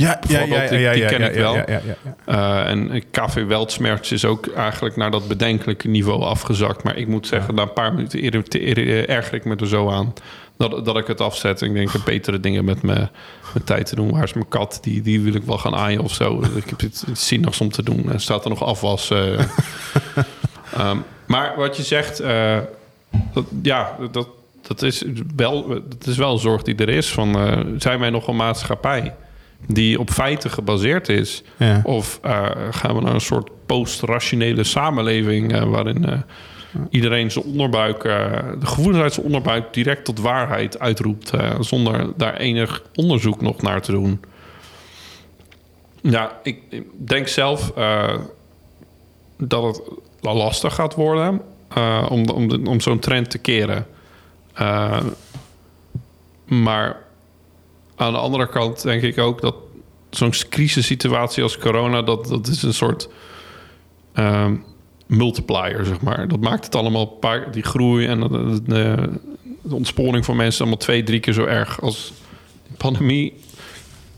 [0.00, 1.54] ja, ja, ja, die, ja, die ken ja, ik wel.
[1.54, 1.80] Ja, ja,
[2.26, 6.82] ja, uh, en KV Weltsmerts is ook eigenlijk naar dat bedenkelijke niveau afgezakt.
[6.82, 10.12] Maar ik moet zeggen, na een paar minuten erger ik me er zo aan
[10.68, 11.60] dat, dat ik het afzet.
[11.60, 13.10] Ik denk, ik heb betere dingen met mijn
[13.64, 14.10] tijd te doen.
[14.10, 14.78] Waar is mijn kat?
[14.82, 16.42] Die, die wil ik wel gaan aaien of zo.
[16.54, 18.12] ik heb het zin nog om te doen.
[18.12, 19.10] Er staat er nog afwas.
[19.10, 19.40] Uh.
[20.80, 22.58] um, maar wat je zegt, uh,
[23.32, 24.28] dat, ja, dat,
[24.66, 25.04] dat, is
[25.36, 27.12] wel, dat is wel een zorg die er is.
[27.12, 27.36] Van,
[27.78, 29.14] zijn wij nog een maatschappij?
[29.66, 31.42] die op feiten gebaseerd is?
[31.56, 31.80] Ja.
[31.84, 36.18] Of uh, gaan we naar een soort post-rationele samenleving uh, waarin uh,
[36.90, 41.30] iedereen zijn onderbuik, de gevoelens uit zijn onderbuik direct tot waarheid uitroept,
[41.60, 44.20] zonder daar enig onderzoek nog naar te doen?
[46.00, 47.72] Ja, ik, denk zelf
[49.36, 49.80] dat het
[50.20, 51.40] lastig gaat worden
[52.08, 53.86] om, om, om zo'n trend te keren.
[56.44, 56.96] maar
[57.96, 59.54] aan de andere kant denk ik ook dat
[60.10, 63.08] zo'n crisissituatie als corona, dat, dat is een soort
[64.14, 64.50] uh,
[65.10, 66.28] multiplier, zeg maar.
[66.28, 69.08] Dat maakt het allemaal, paar, die groei en de, de,
[69.74, 72.12] ontsporing van mensen allemaal twee, drie keer zo erg als
[72.66, 73.34] de pandemie.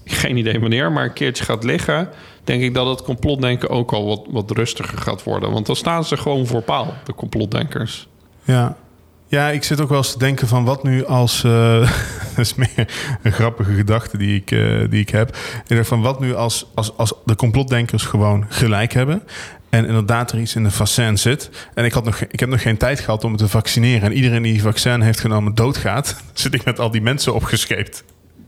[0.04, 2.08] Geen idee wanneer, maar een keertje gaat liggen,
[2.44, 5.50] denk ik dat het complotdenken ook al wat, wat rustiger gaat worden.
[5.50, 8.08] Want dan staan ze gewoon voor paal, de complotdenkers.
[8.44, 8.76] Ja,
[9.32, 11.42] ja, ik zit ook wel eens te denken van wat nu als...
[11.44, 11.80] Uh,
[12.36, 12.88] dat is meer
[13.22, 15.36] een grappige gedachte die ik, uh, die ik heb.
[15.66, 19.22] Ik van wat nu als, als, als de complotdenkers gewoon gelijk hebben...
[19.72, 21.50] en inderdaad er iets in de vaccin zit...
[21.74, 24.02] en ik, had nog, ik heb nog geen tijd gehad om te vaccineren...
[24.02, 26.22] en iedereen die vaccin heeft genomen doodgaat...
[26.32, 28.04] zit ik met al die mensen opgescheept.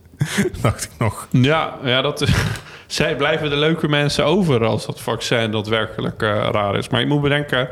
[0.63, 1.29] dacht ik nog.
[1.31, 2.25] Ja, ja dat.
[2.87, 6.89] Zij blijven de leuke mensen over als dat vaccin daadwerkelijk uh, raar is.
[6.89, 7.69] Maar je moet bedenken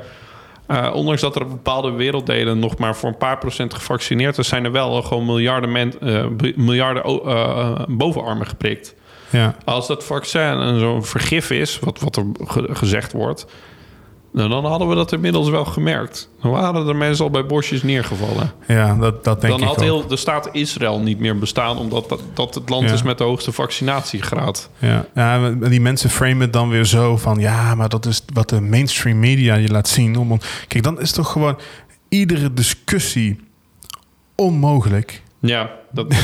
[0.68, 4.64] uh, ondanks dat er bepaalde werelddelen nog maar voor een paar procent gevaccineerd is, zijn
[4.64, 7.02] er wel gewoon miljarden, men, uh, miljarden
[7.98, 8.94] bovenarmen geprikt.
[9.32, 9.56] Ja.
[9.64, 12.26] Als dat vaccin zo'n vergif is, wat, wat er
[12.76, 13.46] gezegd wordt,
[14.32, 16.28] nou, dan hadden we dat inmiddels wel gemerkt.
[16.42, 18.52] Dan waren er mensen al bij bosjes neergevallen.
[18.66, 21.78] Ja, dat, dat denk dan ik had heel de staat Israël niet meer bestaan...
[21.78, 22.94] omdat dat, dat het land Ja.
[22.94, 24.70] is met de hoogste vaccinatiegraad.
[24.78, 25.06] Ja.
[25.14, 27.38] ja, die mensen framen het dan weer zo van...
[27.38, 30.16] ja, maar dat is wat de mainstream media je laat zien.
[30.16, 31.58] Om, kijk, dan is toch gewoon
[32.08, 33.40] iedere discussie
[34.34, 35.22] onmogelijk.
[35.40, 36.06] Ja, dat...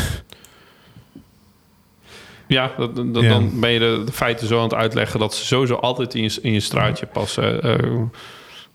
[2.48, 3.28] Ja, dat, dat- Ja.
[3.28, 5.20] dan ben je de, de feiten zo aan het uitleggen...
[5.20, 7.62] dat ze sowieso altijd in je, in je straatje passen.
[7.62, 8.00] Eh,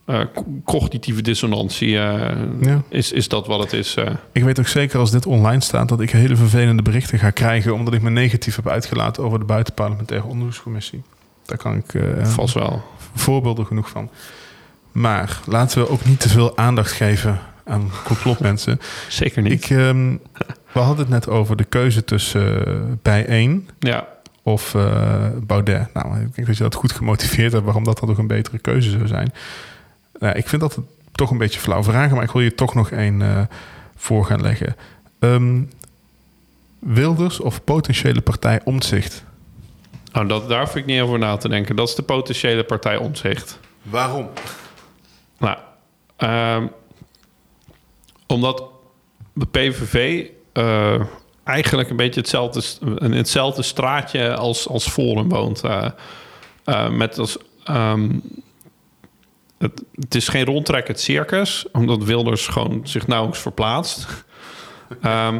[0.05, 2.31] eh, co- cognitieve dissonantie eh,
[2.61, 2.81] Ja.
[2.89, 3.95] is, is dat wat het is.
[3.95, 4.09] eh.
[4.31, 5.89] Ik weet ook zeker als dit online staat...
[5.89, 7.73] dat ik hele vervelende berichten ga krijgen...
[7.73, 11.01] omdat ik me negatief heb uitgelaten over de buitenparlementaire onderzoekscommissie.
[11.45, 12.83] Daar kan ik eh, vast wel.
[13.15, 14.09] voorbeelden genoeg van.
[14.91, 18.79] Maar laten we ook niet te veel aandacht geven aan complotmensen.
[19.07, 19.51] Zeker niet.
[19.51, 20.15] Ik, ehm,
[20.73, 24.07] we hadden het net over de keuze tussen eh, bijeen ja,
[24.43, 25.93] of eh, Baudet.
[25.93, 28.57] Nou, ik denk dat je dat goed gemotiveerd hebt waarom dat dan toch een betere
[28.57, 29.33] keuze zou zijn.
[30.19, 30.79] Nou, ik vind dat
[31.11, 33.41] toch een beetje flauw vragen, maar ik wil je toch nog één eh,
[33.95, 34.75] voor gaan leggen.
[35.19, 35.61] Ehm,
[36.79, 39.23] Wilders of potentiële partij Omtzigt?
[40.11, 41.75] nou, dat, daar hoef ik niet over na te denken.
[41.75, 43.59] Dat is de potentiële partij omzicht.
[43.81, 44.29] Waarom?
[45.37, 45.57] Nou,
[46.15, 46.67] ehm,
[48.27, 48.63] omdat
[49.33, 51.01] de PVV eh,
[51.43, 52.61] eigenlijk een beetje hetzelfde,
[52.97, 55.61] in hetzelfde straatje als, als Forum woont.
[55.63, 55.85] Eh,
[56.65, 58.09] eh, met als, ehm,
[59.57, 64.07] het, het is geen rondtrekkend circus, omdat Wilders gewoon zich nauwelijks verplaatst.
[65.01, 65.39] Ehm,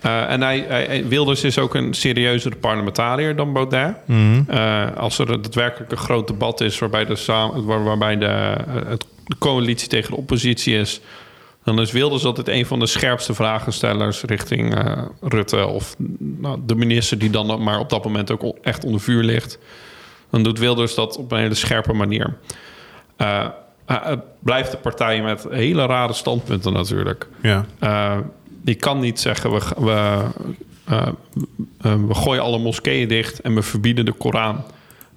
[0.00, 3.94] eh, en hij, hij- Wilders is ook een serieuzere parlementariër dan Baudet.
[4.46, 7.22] Eh, als er daadwerkelijk een groot debat is waarbij de,
[7.64, 8.56] waar, waarbij de,
[8.88, 11.00] het, de coalitie tegen de oppositie is,
[11.64, 16.74] dan is Wilders altijd een van de scherpste vragenstellers richting eh, Rutte of nou, de
[16.74, 19.58] minister die dan maar op dat moment ook echt onder vuur ligt.
[20.30, 22.36] Dan doet Wilders dat op een hele scherpe manier.
[23.16, 23.46] Eh,
[23.86, 27.28] eh, het blijft de partij met hele rare standpunten natuurlijk.
[27.42, 27.64] Ja.
[28.64, 31.14] Je kan niet zeggen, we, we,
[32.06, 34.64] we gooien alle moskeeën dicht en we verbieden de Koran.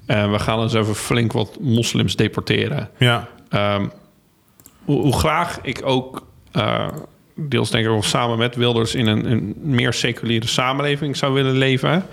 [0.05, 2.89] En we gaan eens even flink wat moslims deporteren.
[2.97, 3.27] Ja.
[3.49, 3.87] Ehm,
[4.85, 6.26] hoe, hoe graag ik ook,
[6.57, 6.87] eh,
[7.35, 8.95] deels denk ik wel samen met Wilders...
[8.95, 12.05] in een, een meer seculiere samenleving zou willen leven...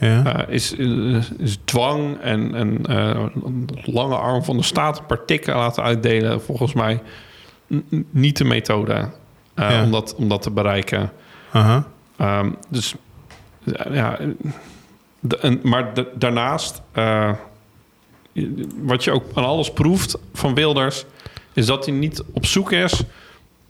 [0.00, 0.24] Ja.
[0.46, 3.24] eh, is, is, is dwang en, eh,
[3.84, 4.98] lange arm van de staat...
[4.98, 7.00] een paar tikken laten uitdelen, volgens mij
[8.10, 8.92] niet de methode...
[9.54, 9.82] eh, Ja.
[9.82, 11.12] om, dat, om dat te bereiken.
[12.16, 12.94] Ehm, dus
[13.74, 14.18] eh, ja,
[15.20, 17.32] de- en, maar da- daarnaast, eh,
[18.82, 21.04] wat je ook aan alles proeft van Wilders,
[21.52, 23.06] is dat hij niet op zoek is eh,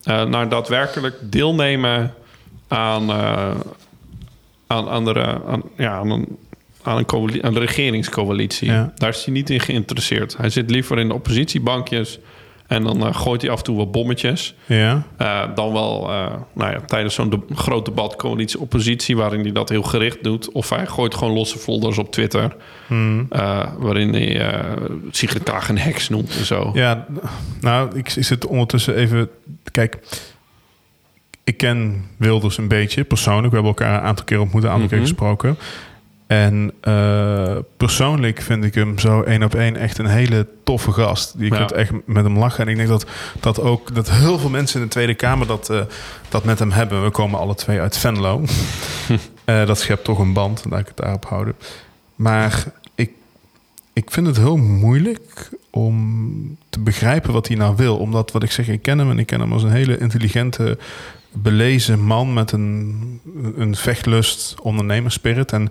[0.03, 2.15] naar daadwerkelijk deelnemen
[2.69, 3.55] aan, eh,
[4.67, 6.39] aan, de, aan, ja, aan, een,
[6.83, 8.71] aan, een aan de regeringscoalitie.
[8.71, 8.93] Ja.
[8.97, 10.37] Daar is hij niet in geïnteresseerd.
[10.37, 12.19] Hij zit liever in de oppositiebankjes
[12.69, 14.55] en dan eh, gooit hij af en toe wat bommetjes.
[14.67, 15.03] Ja.
[15.17, 19.17] Eh, dan wel eh, nou ja, tijdens zo'n de- groot debat coalitie-oppositie...
[19.17, 20.53] waarin hij dat heel gericht doet.
[20.53, 22.57] Of hij gooit gewoon losse folders op Twitter...
[23.31, 24.55] eh, waarin hij
[25.11, 26.71] Sigrid Kaag een heks noemt en zo.
[26.75, 27.07] Ja,
[27.61, 29.29] nou, ik, ik zit ondertussen even...
[29.73, 29.99] Kijk,
[31.45, 33.49] ik ken Wilders een beetje persoonlijk.
[33.49, 35.07] We hebben elkaar een aantal keer ontmoet, een aantal keer Mhm.
[35.07, 35.57] gesproken.
[36.29, 41.35] En eh, persoonlijk vind ik hem zo één op één echt een hele toffe gast.
[41.39, 41.57] Je Ja.
[41.57, 42.65] kunt echt met hem lachen.
[42.65, 43.07] En ik denk dat,
[43.41, 45.81] dat ook dat heel veel mensen in de Tweede Kamer dat, eh,
[46.29, 47.05] dat met hem hebben.
[47.05, 48.43] We komen alle twee uit Venlo.
[49.45, 51.55] Eh, dat schept toch een band, laat ik het daarop houden.
[52.15, 52.65] Maar
[52.95, 53.11] ik,
[53.93, 57.97] ik vind het heel moeilijk om te begrijpen wat hij nou wil.
[57.97, 60.79] Omdat, wat ik zeg, ik ken hem en ik ken hem als een hele intelligente,
[61.33, 63.21] belezen man met een,
[63.57, 65.53] een vechtlust, ondernemerspirit.
[65.53, 65.71] En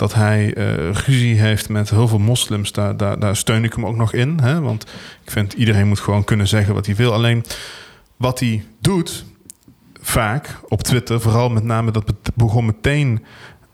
[0.00, 3.86] dat hij eh, ruzie heeft met heel veel moslims, daar, daar, daar steun ik hem
[3.86, 4.38] ook nog in.
[4.42, 4.60] Hè?
[4.60, 4.82] Want
[5.24, 7.12] ik vind iedereen moet gewoon kunnen zeggen wat hij wil.
[7.12, 7.44] Alleen
[8.16, 9.24] wat hij doet,
[10.00, 13.24] vaak op Twitter, vooral met name dat begon meteen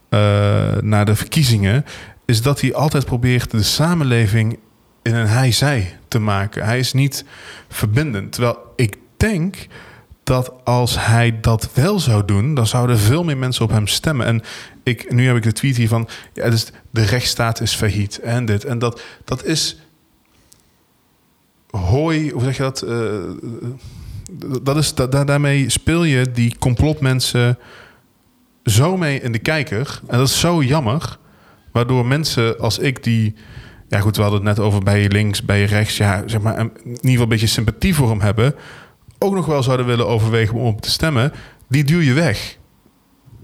[0.09, 1.85] eh, na de verkiezingen,
[2.25, 4.59] is dat hij altijd probeert de samenleving
[5.03, 6.65] in een hij-zij te maken.
[6.65, 7.25] Hij is niet
[7.69, 8.33] verbindend.
[8.33, 9.67] Terwijl ik denk
[10.27, 14.27] dat als hij dat wel zou doen, dan zouden veel meer mensen op hem stemmen.
[14.27, 14.43] En
[14.83, 16.09] ik, nu heb ik de tweet hier van,
[16.91, 19.03] de rechtsstaat is failliet en dit en dat.
[19.25, 19.81] Dat is
[21.71, 22.83] hooi, hoe zeg je dat?
[22.83, 22.97] Eh,
[24.63, 27.59] dat is, da- da- daarmee speel je die complotmensen
[28.65, 30.01] zo mee in de kijker.
[30.07, 31.19] En dat is zo jammer.
[31.73, 33.35] Waardoor mensen als ik die...
[33.89, 35.97] Ja goed, we hadden het net over bij je links, bij je rechts.
[35.97, 38.55] Ja, zeg maar, in ieder geval een beetje sympathie voor hem hebben.
[39.19, 41.33] Ook nog wel zouden willen overwegen om op te stemmen.
[41.69, 42.57] Die duw je weg.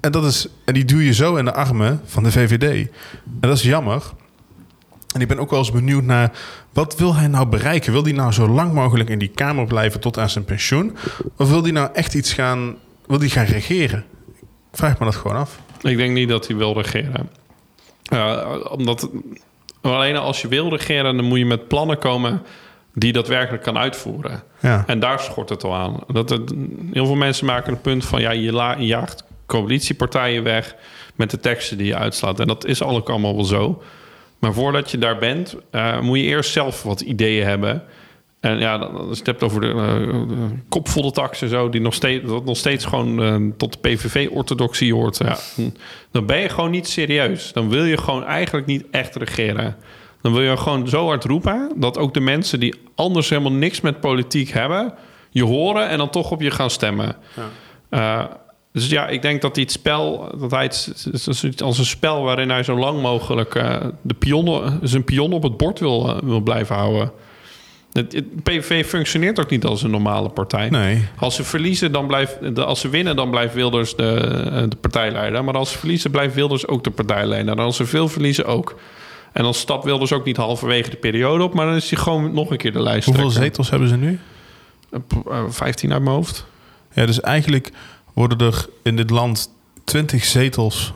[0.01, 2.89] En, dat is, en die duw je zo in de armen van de VVD.
[3.41, 4.03] En dat is jammer.
[5.15, 6.33] En ik ben ook wel eens benieuwd naar...
[6.73, 7.93] wat wil hij nou bereiken?
[7.93, 10.97] Wil hij nou zo lang mogelijk in die Kamer blijven tot aan zijn pensioen?
[11.37, 12.77] Of wil hij nou echt iets gaan...
[13.07, 14.05] wil hij gaan regeren?
[14.71, 15.61] Ik vraag me dat gewoon af.
[15.83, 17.31] Ik denk niet dat hij wil regeren.
[18.71, 19.11] Omdat
[19.81, 22.43] alleen als je wil regeren, dan moet je met plannen komen
[22.95, 24.43] die daadwerkelijk kan uitvoeren.
[24.61, 24.85] Ja.
[24.87, 26.01] En daar schort het al aan.
[26.07, 26.55] Dat het,
[26.93, 30.75] heel veel mensen maken een punt van ja, je, la, je jaagt coalitiepartijen weg
[31.15, 32.41] met de teksten die je uitslaat.
[32.41, 33.83] En dat is ook allemaal wel zo.
[34.39, 37.83] Maar voordat je daar bent, eh, moet je eerst zelf wat ideeën hebben.
[38.41, 41.95] En ja, als je het hebt over de uh, kopvolle tax en zo, die nog
[41.95, 45.19] steeds, dat nog steeds gewoon uh, tot de PVV-orthodoxie hoort.
[45.19, 45.39] Ja,
[46.11, 47.53] dan ben je gewoon niet serieus.
[47.53, 49.77] Dan wil je gewoon eigenlijk niet echt regeren.
[50.23, 53.81] Dan wil je gewoon zo hard roepen dat ook de mensen die anders helemaal niks
[53.81, 54.95] met politiek hebben,
[55.31, 57.17] je horen en dan toch op je gaan stemmen.
[57.91, 58.21] Ja.
[58.21, 58.35] Uh,
[58.73, 60.71] dus ja, ik denk dat hij het spel, dat hij
[61.41, 65.57] het als een spel waarin hij zo lang mogelijk uh, de zijn pion op het
[65.57, 67.13] bord wil, uh, wil blijven houden.
[67.93, 70.69] Het, het, PVV functioneert ook niet als een normale partij.
[70.69, 71.09] Nee.
[71.19, 74.15] Als ze verliezen, dan blijft, als ze winnen, dan blijft Wilders de,
[74.53, 75.45] eh, de partijleider.
[75.45, 77.53] Maar als ze verliezen, blijft Wilders ook de partijleider.
[77.53, 78.75] En als ze veel verliezen, ook.
[79.33, 82.35] En dan stapt Wilders ook niet halverwege de periode op, maar dan is hij gewoon
[82.35, 83.07] nog een keer de lijst.
[83.07, 84.19] Hoeveel zetels hebben ze nu?
[85.29, 86.47] Uh, 15 uit mijn hoofd.
[86.93, 87.71] Ja, dus eigenlijk
[88.15, 89.51] worden er in dit land
[89.85, 90.93] 20 zetels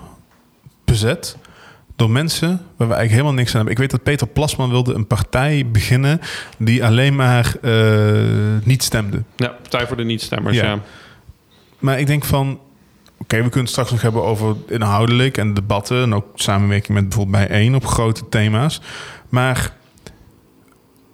[0.85, 1.37] bezet
[1.97, 3.73] door mensen waar we eigenlijk helemaal niks aan hebben.
[3.73, 6.21] Ik weet dat Peter Plasman wilde een partij beginnen
[6.59, 8.23] die alleen maar eh,
[8.63, 9.23] niet stemde.
[9.37, 10.65] Ja, Partij voor de Niet-Stemmers, Ja.
[10.65, 10.81] ja.
[11.79, 12.61] Maar ik denk van,
[13.19, 17.09] oké, we kunnen het straks nog hebben over inhoudelijk en debatten en ook samenwerking met
[17.09, 18.81] bijvoorbeeld bij één op grote thema's.
[19.29, 19.73] Maar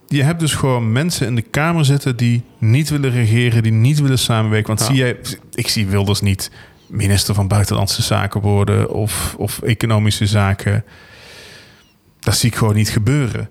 [0.09, 4.01] je hebt dus gewoon mensen in de Kamer zitten die niet willen regeren, die niet
[4.01, 4.67] willen samenwerken.
[4.69, 4.87] Want Ja.
[4.87, 5.17] zie jij,
[5.53, 6.51] ik zie Wilders niet
[6.87, 10.85] minister van Buitenlandse Zaken worden of, of economische zaken.
[12.21, 13.49] Dat zie ik gewoon niet gebeuren.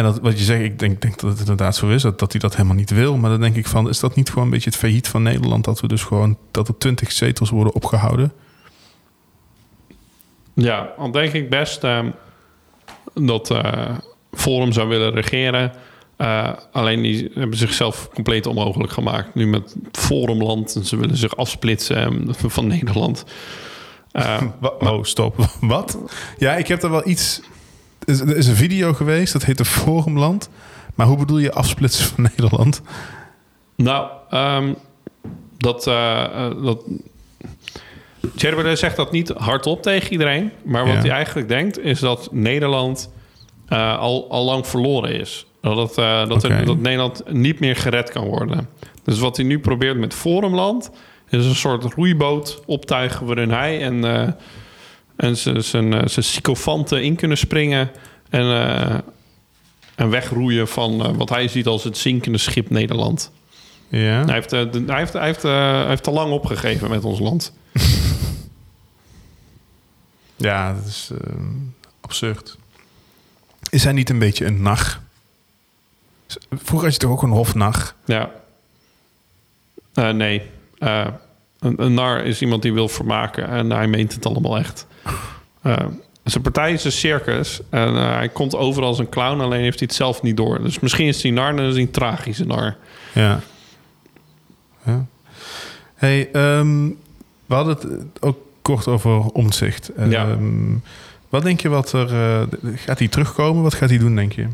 [0.00, 2.32] En dat, wat je zegt, ik denk, denk dat het inderdaad zo is, dat, dat
[2.32, 3.16] hij dat helemaal niet wil.
[3.16, 5.64] Maar dan denk ik van, is dat niet gewoon een beetje het failliet van Nederland?
[5.64, 8.32] Dat we dus gewoon, dat er twintig zetels worden opgehouden?
[10.54, 12.10] Ja, dan denk ik best ehm,
[13.14, 13.96] dat eh
[14.32, 15.72] Forum zou willen regeren.
[16.16, 19.34] Eh, alleen die hebben zichzelf compleet onmogelijk gemaakt.
[19.34, 20.74] Nu met Forumland.
[20.74, 23.24] En ze willen zich afsplitsen ehm, van Nederland.
[24.10, 25.36] Eh, Wa- Oh, stop.
[25.60, 25.98] Wat?
[26.38, 27.40] Ja, ik heb er wel iets...
[28.04, 30.48] Er is- er is een video geweest, dat heet de Forumland.
[30.94, 32.82] Maar hoe bedoel je afsplitsen van Nederland?
[33.76, 34.72] nou, ehm,
[35.58, 35.86] dat...
[35.86, 36.82] eh, dat
[38.36, 40.50] Tjerbele zegt dat niet hardop tegen iedereen.
[40.64, 41.00] Maar wat Ja.
[41.00, 41.78] hij eigenlijk denkt...
[41.78, 43.10] is dat Nederland
[43.68, 45.46] eh, al, al lang verloren is.
[45.60, 45.98] Dat, dat,
[46.44, 48.68] er- dat Nederland niet meer gered kan worden.
[49.04, 50.90] Dus wat hij nu probeert met Forumland...
[51.28, 53.26] is een soort roeiboot optuigen...
[53.26, 54.04] waarin hij en,
[55.20, 57.90] en zijn- zijn eh, zijn sycophanten in kunnen springen...
[58.30, 58.98] en, eh,
[59.94, 63.30] en wegroeien van eh, wat hij ziet als het zinkende schip Nederland.
[63.88, 64.24] Ja.
[64.24, 67.52] Hij heeft, de- hij heeft, hij heeft, hij heeft te lang opgegeven met ons land.
[70.36, 71.10] Ja, dat is
[72.00, 72.56] absurd.
[73.70, 74.98] Is hij niet een beetje een nacht?
[76.50, 77.94] Vroeger had je toch ook een hofnacht?
[78.04, 78.30] Ja.
[80.12, 80.42] Nee.
[80.78, 81.06] Eh,
[81.60, 84.86] een, een nar is iemand die wil vermaken en hij meent het allemaal echt.
[85.62, 85.76] Eh,
[86.24, 89.78] zijn partij is een circus en eh, hij komt overal als een clown, alleen heeft
[89.78, 90.62] hij het zelf niet door.
[90.62, 92.76] Dus misschien is hij nar en is hij een tragische nar.
[93.14, 93.40] Ja.
[94.84, 95.06] ja.
[95.94, 96.86] Hey, ehm,
[97.46, 97.86] we hadden het
[98.20, 99.90] ook kort over omzicht.
[100.08, 100.38] Ja.
[101.28, 102.06] Wat denk je wat er...
[102.06, 102.42] eh,
[102.74, 103.62] gaat hij terugkomen?
[103.62, 104.46] Wat gaat hij doen, denk je?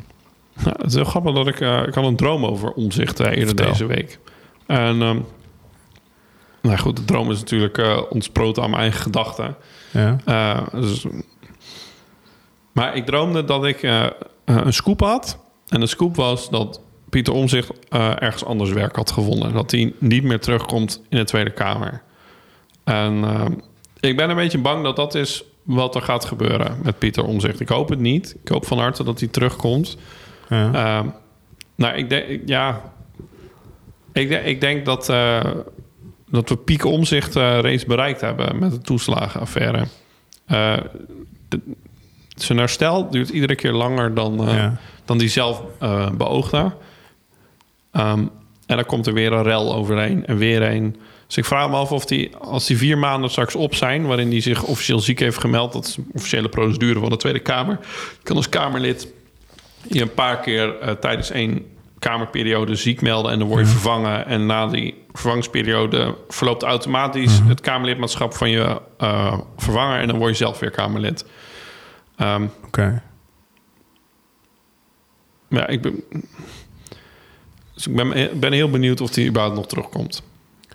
[0.52, 1.60] Nou, het is heel grappig dat ik...
[1.60, 3.66] eh, ik had een droom over omzicht eh, eerder Vertel.
[3.66, 4.18] deze week.
[4.66, 5.02] En...
[5.02, 5.18] ehm,
[6.66, 9.56] nou goed, de droom is natuurlijk eh ontsproten aan mijn eigen gedachten.
[9.90, 10.16] Ja.
[10.24, 11.06] Eh, dus-
[12.72, 14.06] maar ik droomde dat ik eh,
[14.44, 15.38] een scoop had.
[15.68, 17.70] En de scoop was dat Pieter Omzicht
[18.18, 19.52] ergens anders werk had gevonden.
[19.52, 22.02] Dat hij niet meer terugkomt in de Tweede Kamer.
[22.84, 23.24] En
[24.00, 27.60] ik ben een beetje bang dat dat is wat er gaat gebeuren met Pieter Omzicht.
[27.60, 28.36] Ik hoop het niet.
[28.42, 29.96] Ik hoop van harte dat hij terugkomt.
[30.48, 30.72] ja.
[30.72, 31.08] Ehm,
[31.74, 32.92] nou, ik denk, ja,
[34.12, 35.08] ik, ik denk dat,
[36.30, 39.86] dat we piek omzicht eh, reeds bereikt hebben met de toeslagenaffaire.
[40.46, 40.76] Eh,
[41.48, 41.60] de-
[42.36, 44.76] zijn herstel duurt iedere keer langer dan, eh, Ja.
[45.04, 45.62] dan die zelf
[46.16, 46.72] beoogde.
[47.92, 48.18] Ehm,
[48.66, 50.96] en dan komt er weer een rel overheen en weer een.
[51.26, 54.30] Dus ik vraag me af of die, als die vier maanden straks op zijn, waarin
[54.30, 57.78] hij zich officieel ziek heeft gemeld, dat is een officiële procedure van de Tweede Kamer,
[57.82, 59.12] je kan als Kamerlid
[59.88, 61.66] je een paar keer tijdens één
[61.98, 64.26] Kamerperiode ziek melden en dan word je vervangen.
[64.26, 70.30] En na die vervangingsperiode verloopt automatisch het Kamerlidmaatschap van je eh, vervanger en dan word
[70.30, 71.24] je zelf weer Kamerlid.
[72.16, 73.02] Ehm, Oké.
[75.48, 76.04] ja, ik ben,
[77.74, 80.22] dus ik ben, ben heel benieuwd of hij überhaupt nog terugkomt.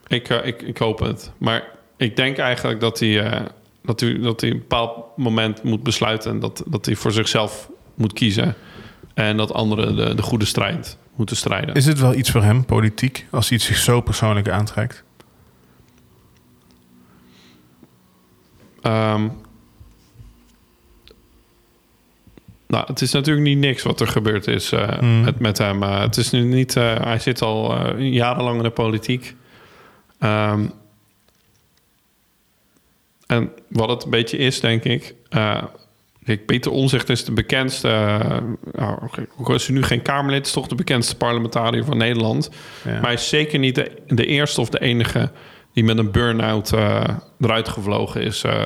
[0.07, 1.31] Ik, eh, ik, ik hoop het.
[1.37, 1.63] Maar
[1.97, 3.45] ik denk eigenlijk dat hij, eh,
[3.83, 6.39] dat hij, dat hij een bepaald moment moet besluiten...
[6.39, 8.55] dat, dat hij voor zichzelf moet kiezen.
[9.13, 11.75] En dat anderen de, de goede strijd moeten strijden.
[11.75, 15.03] Is het wel iets voor hem, politiek, als hij het zich zo persoonlijk aantrekt?
[18.81, 19.27] Ehm,
[22.67, 25.21] nou, het is natuurlijk niet niks wat er gebeurd is eh, Hmm.
[25.21, 25.83] met, met hem.
[25.83, 26.75] Eh, het is nu niet...
[26.75, 29.35] eh, hij zit al jarenlang in de politiek.
[30.19, 30.65] Ehm,
[33.27, 35.15] en wat het een beetje is, denk ik...
[36.25, 37.87] kijk, Peter Omzicht is de bekendste...
[37.87, 38.37] eh,
[38.73, 38.97] nou,
[39.39, 40.45] ook is hij nu geen Kamerlid...
[40.45, 42.49] is toch de bekendste parlementariër van Nederland.
[42.85, 42.91] Ja.
[42.91, 45.31] Maar hij is zeker niet de, de eerste of de enige
[45.73, 47.03] die met een burn-out eh,
[47.39, 48.43] eruit gevlogen is.
[48.43, 48.61] Eh,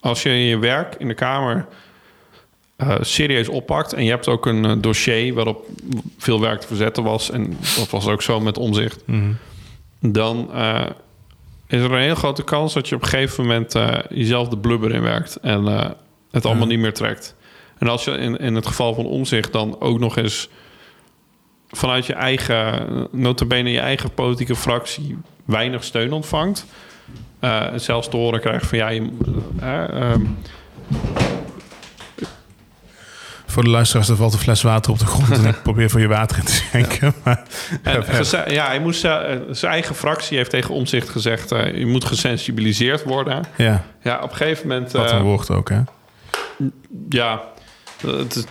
[0.00, 1.66] als je je werk in de Kamer
[3.00, 5.66] serieus oppakt en je hebt ook een dossier waarop
[6.18, 9.32] veel werk te verzetten was, en dat was ook zo met omzicht, Mhm.
[10.00, 10.50] dan
[11.66, 13.72] is er een heel grote kans dat je op een gegeven moment
[14.08, 15.64] jezelf de blubber in werkt en
[16.30, 17.34] het allemaal niet meer trekt.
[17.78, 20.48] En als je in, in het geval van omzicht dan ook nog eens
[21.68, 26.66] vanuit je eigen, notabene je eigen politieke fractie weinig steun ontvangt,
[27.40, 29.08] eh, zelfs te horen krijgt van ja, je,
[29.60, 30.20] eh, ehm,
[33.46, 36.00] Voor de luisteraars, er valt een fles water op de grond en ik probeer voor
[36.00, 37.14] je water in te schenken.
[37.24, 37.42] Maar,
[37.82, 39.20] En geze- ja, hij moest, eh,
[39.50, 43.44] zijn eigen fractie heeft tegen omzicht gezegd: eh, je moet gesensibiliseerd worden.
[43.56, 44.92] ja, Ja, op een gegeven moment.
[44.92, 45.80] wat eh, een woord ook, hè?
[47.08, 47.42] Ja,
[48.06, 48.44] het is,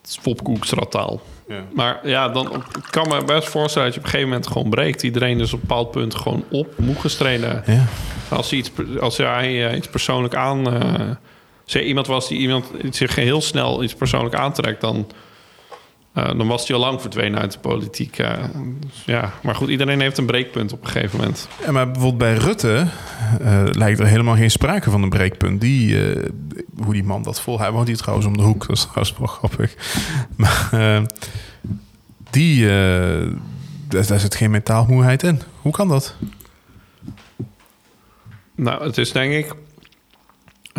[0.00, 1.20] het is popkoekstrataal.
[1.48, 1.64] Ja.
[1.74, 4.70] Maar ja, dan ik kan me best voorstellen dat je op een gegeven moment gewoon
[4.70, 5.02] breekt.
[5.02, 7.62] Iedereen is op een bepaald punt gewoon op, moe gestreden.
[7.66, 7.84] Ja.
[8.28, 8.70] Als, hij iets,
[9.00, 10.72] als hij eh, iets persoonlijk aan.
[10.72, 11.10] eh,
[11.64, 15.06] als iemand was die iemand zich heel snel iets persoonlijk aantrekt, dan,
[16.18, 18.18] eh, dan was hij al lang verdwenen uit de politiek.
[18.18, 18.32] eh.
[19.04, 21.48] Ja, maar goed, iedereen heeft een breekpunt op een gegeven moment.
[21.70, 22.86] Maar bijvoorbeeld bij Rutte
[23.40, 25.60] eh, lijkt er helemaal geen sprake van een breekpunt.
[25.60, 25.96] Die,
[26.82, 27.58] hoe die man dat vol...
[27.58, 29.74] Hij woont hier trouwens om de hoek, dat is trouwens wel grappig.
[30.36, 30.68] Maar
[32.30, 32.66] die...
[33.88, 35.40] daar, daar zit geen mentaalmoeheid in.
[35.60, 36.14] Hoe kan dat?
[38.54, 39.54] Nou, het is denk ik,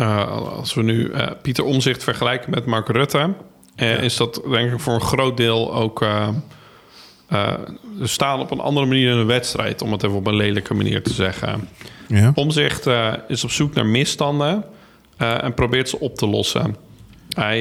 [0.04, 1.12] als we nu
[1.42, 3.34] Pieter Omzicht vergelijken met Mark Rutte,
[3.80, 5.98] eh, is dat denk ik voor een groot deel ook.
[7.98, 10.74] we staan op een andere manier in een wedstrijd, om het even op een lelijke
[10.74, 11.68] manier te zeggen.
[12.08, 12.32] Ja.
[12.34, 12.86] Omzicht
[13.28, 14.64] is op zoek naar misstanden
[15.16, 16.76] en probeert ze op te lossen.
[17.28, 17.60] Hij,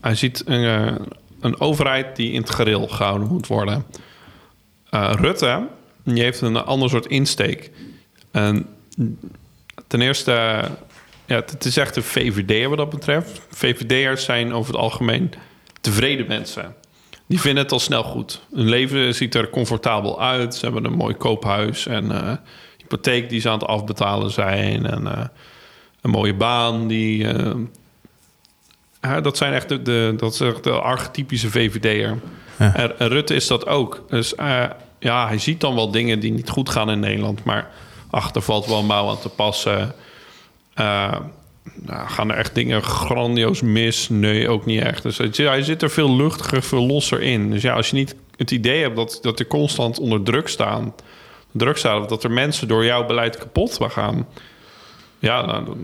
[0.00, 0.98] hij ziet een,
[1.40, 3.84] een overheid die in het gereel gehouden moet worden.
[4.90, 5.66] Rutte
[6.14, 7.70] die heeft een ander soort insteek.
[8.30, 8.66] En
[9.86, 10.60] ten eerste,
[11.28, 13.40] ja, het is echt een VVD'er wat dat betreft.
[13.50, 15.32] VVD'ers zijn over het algemeen
[15.80, 16.74] tevreden mensen.
[17.26, 18.42] Die vinden het al snel goed.
[18.54, 20.54] Hun leven ziet er comfortabel uit.
[20.54, 22.32] Ze hebben een mooi koophuis en eh,
[22.76, 24.86] hypotheek die ze aan het afbetalen zijn.
[24.86, 25.24] En eh,
[26.00, 26.86] een mooie baan.
[26.86, 27.54] Die, eh,
[29.00, 32.18] ja, dat zijn echt de, de, dat is echt de archetypische VVD'er.
[32.58, 32.74] Ja.
[32.74, 34.04] En, en Rutte is dat ook.
[34.08, 34.64] Dus eh,
[34.98, 37.44] ja, hij ziet dan wel dingen die niet goed gaan in Nederland.
[37.44, 37.70] Maar
[38.10, 39.94] ach, er valt wel een mouw aan te passen.
[40.78, 41.14] Eh,
[41.74, 44.08] nou, gaan er echt dingen grandioos mis?
[44.08, 45.02] Nee, ook niet echt.
[45.02, 47.50] Dus het- hij zit er veel luchtiger, veel losser in.
[47.50, 50.94] Dus ja, als je niet het idee hebt dat, dat er constant onder druk staan...
[51.52, 54.26] druk staat, of dat er mensen door jouw beleid kapot gaan...
[55.18, 55.76] ja, nou, dan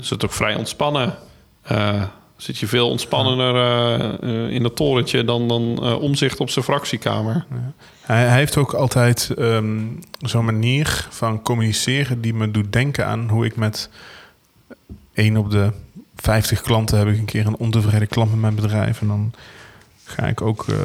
[0.00, 1.18] is het ook vrij ontspannen.
[1.62, 2.02] Eh,
[2.36, 5.24] zit je veel ontspannender eh, eh, in dat torentje...
[5.24, 7.44] dan, dan eh, omzicht op zijn fractiekamer.
[8.00, 9.80] Hij, hij heeft ook altijd ehm,
[10.18, 13.90] zo'n manier van communiceren die me doet denken aan hoe ik met
[15.14, 15.70] één op de
[16.16, 19.00] 50 klanten heb ik een keer een ontevreden klant met mijn bedrijf.
[19.00, 19.32] En dan
[20.04, 20.76] ga ik ook eh,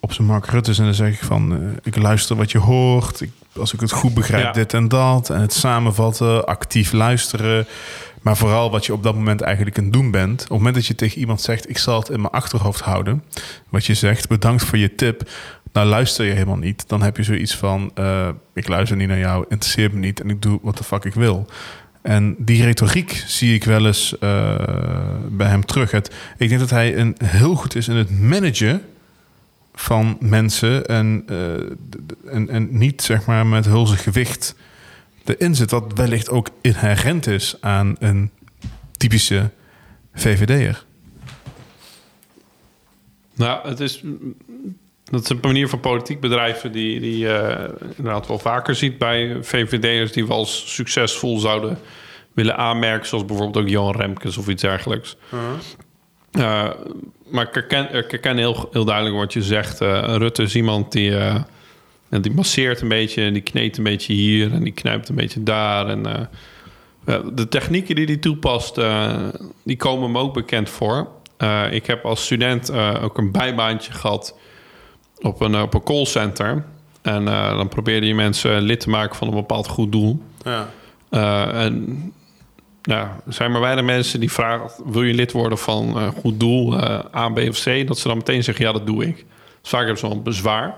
[0.00, 3.20] op zijn Mark Rutte's en dan zeg ik van eh, ik luister wat je hoort.
[3.20, 4.52] Ik, als ik het goed begrijp, Ja.
[4.52, 5.30] dit en dat.
[5.30, 7.66] En het samenvatten, actief luisteren.
[8.22, 10.32] Maar vooral wat je op dat moment eigenlijk aan het doen bent.
[10.42, 13.24] Op het moment dat je tegen iemand zegt: Ik zal het in mijn achterhoofd houden.
[13.68, 15.30] Wat je zegt, bedankt voor je tip.
[15.72, 16.84] Nou, luister je helemaal niet.
[16.88, 20.20] Dan heb je zoiets van: eh, Ik luister niet naar jou, interesseert me niet.
[20.20, 21.46] En ik doe wat de fuck ik wil.
[22.02, 24.54] En die retoriek zie ik wel eens eh,
[25.30, 25.90] bij hem terug.
[25.90, 28.82] Het, ik denk dat hij een, heel goed is in het managen
[29.74, 30.86] van mensen.
[30.86, 34.54] En, eh, en, en niet zeg maar met hulzig gewicht
[35.24, 35.68] erin zit.
[35.68, 38.30] Dat wellicht ook inherent is aan een
[38.96, 39.50] typische
[40.14, 40.84] VVD'er.
[43.34, 44.04] Nou, het is,
[45.10, 49.36] dat is een manier van politiek bedrijven die, die je inderdaad wel vaker ziet bij
[49.40, 51.78] VVD'ers die we als succesvol zouden
[52.32, 55.16] willen aanmerken, zoals bijvoorbeeld ook Johan Remkes of iets dergelijks.
[56.30, 56.70] Eh,
[57.30, 59.80] maar ik herken, ik herken heel, heel duidelijk wat je zegt.
[59.80, 61.34] Eh, Rutte is iemand die, eh,
[62.08, 65.42] die masseert een beetje, en die kneedt een beetje hier en die knijpt een beetje
[65.42, 65.88] daar.
[65.88, 66.20] En eh,
[67.04, 69.16] eh, de technieken die hij toepast, eh,
[69.64, 71.08] die komen me ook bekend voor.
[71.36, 74.38] Eh, ik heb als student eh, ook een bijbaantje gehad
[75.22, 76.64] op een, op een callcenter.
[77.02, 80.22] En eh, dan probeerde je mensen lid te maken van een bepaald goed doel.
[80.44, 80.68] Ja.
[81.10, 82.12] Eh, en
[82.82, 84.70] ja, er zijn maar weinig mensen die vragen...
[84.84, 87.86] wil je lid worden van een goed doel, eh, A, B of C?
[87.86, 89.16] Dat ze dan meteen zeggen, ja, dat doe ik.
[89.60, 90.74] Dus vaak hebben ze wel een bezwaar.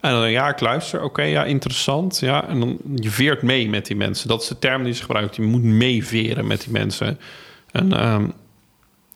[0.00, 2.18] En dan, ja, ik luister, oké, ja, interessant.
[2.20, 4.28] Ja, en dan je veert mee met die mensen.
[4.28, 5.36] Dat is de term die ze gebruikt.
[5.36, 7.18] Je moet meeveren met die mensen.
[7.72, 8.24] En, ehm,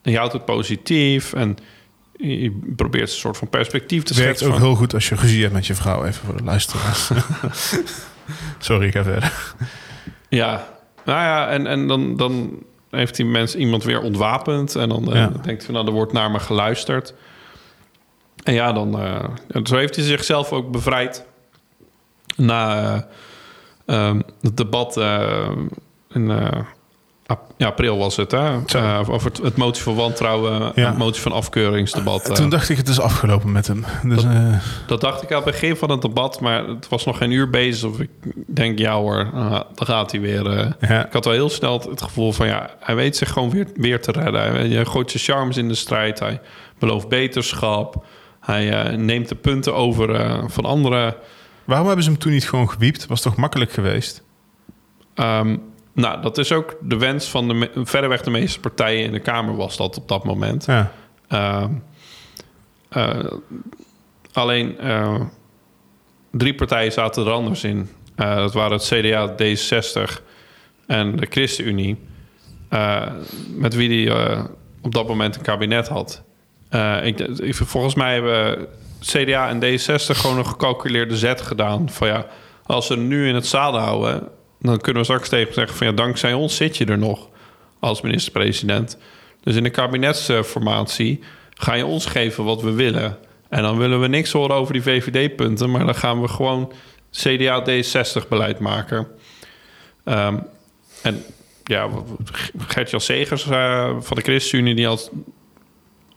[0.01, 1.57] en je houdt het positief en
[2.27, 4.47] je probeert een soort van perspectief te Het werkt schetsen.
[4.47, 6.05] ook van- heel goed als je ruzie hebt met je vrouw.
[6.05, 7.09] Even voor de luisteraars.
[8.59, 9.33] Sorry, ik ga verder.
[10.29, 10.67] Ja,
[11.05, 14.75] nou ja, en, en dan, dan heeft die mens iemand weer ontwapend.
[14.75, 15.31] En dan Ja.
[15.41, 17.13] denkt hij, nou, er wordt naar me geluisterd.
[18.43, 21.25] En ja, dan, eh, en zo heeft hij zichzelf ook bevrijd.
[22.35, 23.01] Na eh,
[24.07, 24.97] ehm, het debat
[26.09, 26.31] in,
[27.57, 28.59] ja, april was het, hè?
[28.65, 28.77] Zo.
[28.77, 30.87] Eh, over het, het motie van wantrouwen, Ja.
[30.87, 32.29] het motie van afkeuringsdebat.
[32.29, 32.35] eh.
[32.35, 33.85] Toen dacht ik, het is afgelopen met hem.
[34.03, 34.53] Dus, eh,
[34.87, 37.49] Dat dacht ik aan het begin van het debat, maar het was nog geen uur
[37.49, 37.89] bezig.
[37.89, 38.09] Of ik
[38.47, 39.29] denk, ja hoor,
[39.75, 40.75] dan gaat hij weer.
[40.79, 41.05] ja.
[41.05, 43.67] Ik had wel heel snel het- het gevoel van, ja, hij weet zich gewoon weer,
[43.75, 44.41] weer te redden.
[44.41, 46.19] Hij, hij gooit zijn charmes in de strijd.
[46.19, 46.41] Hij
[46.79, 48.05] belooft beterschap.
[48.39, 51.15] Hij neemt de punten over van anderen.
[51.63, 53.07] Waarom hebben ze hem toen niet gewoon gewiept?
[53.07, 54.23] Was toch makkelijk geweest?
[55.13, 55.57] Ehm,
[55.95, 59.55] nou, dat is ook de wens van de verreweg de meeste partijen in de Kamer
[59.55, 60.65] was dat op dat moment.
[60.65, 60.91] Ja.
[61.27, 61.71] Ehm,
[62.89, 63.31] eh,
[64.33, 65.21] alleen eh,
[66.31, 67.89] drie partijen zaten er anders in.
[68.15, 70.21] Eh, dat waren het CDA, D66
[70.85, 71.97] en de ChristenUnie.
[73.55, 74.11] met wie die
[74.81, 76.23] op dat moment een kabinet had.
[77.03, 78.67] Ik, ik, volgens mij hebben
[78.99, 81.89] CDA en D66 gewoon een gecalculeerde zet gedaan.
[81.89, 82.25] Van ja,
[82.65, 84.27] als ze nu in het zadel houden...
[84.65, 87.29] dan kunnen we straks tegen zeggen van ja, dankzij ons zit je er nog
[87.79, 88.97] als minister-president.
[89.43, 91.19] Dus in de kabinetsformatie
[91.53, 93.17] ga je ons geven wat we willen.
[93.49, 96.71] En dan willen we niks horen over die VVD-punten, maar dan gaan we gewoon
[97.11, 99.07] CDA D60-beleid maken.
[100.03, 100.37] Ehm,
[101.01, 101.23] en
[101.63, 101.89] ja,
[102.57, 105.11] Gert-Jan Segers eh, van de ChristenUnie, die had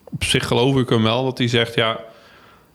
[0.05, 2.01] op zich geloof ik hem wel, dat hij zegt ja,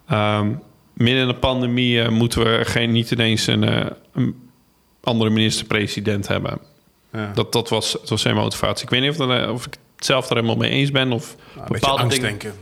[0.08, 0.52] ehm,
[0.94, 4.43] midden in de pandemie eh, moeten we geen, niet ineens een, eh, een
[5.04, 6.58] andere minister-president hebben.
[7.14, 7.32] ja.
[7.34, 8.84] Dat, dat, was, dat was zijn motivatie.
[8.84, 11.12] Ik weet niet of, dat, eh, of ik het zelf er helemaal mee eens ben.
[11.12, 12.30] Of Nou, bepaalde angst dingen.
[12.40, 12.54] denken.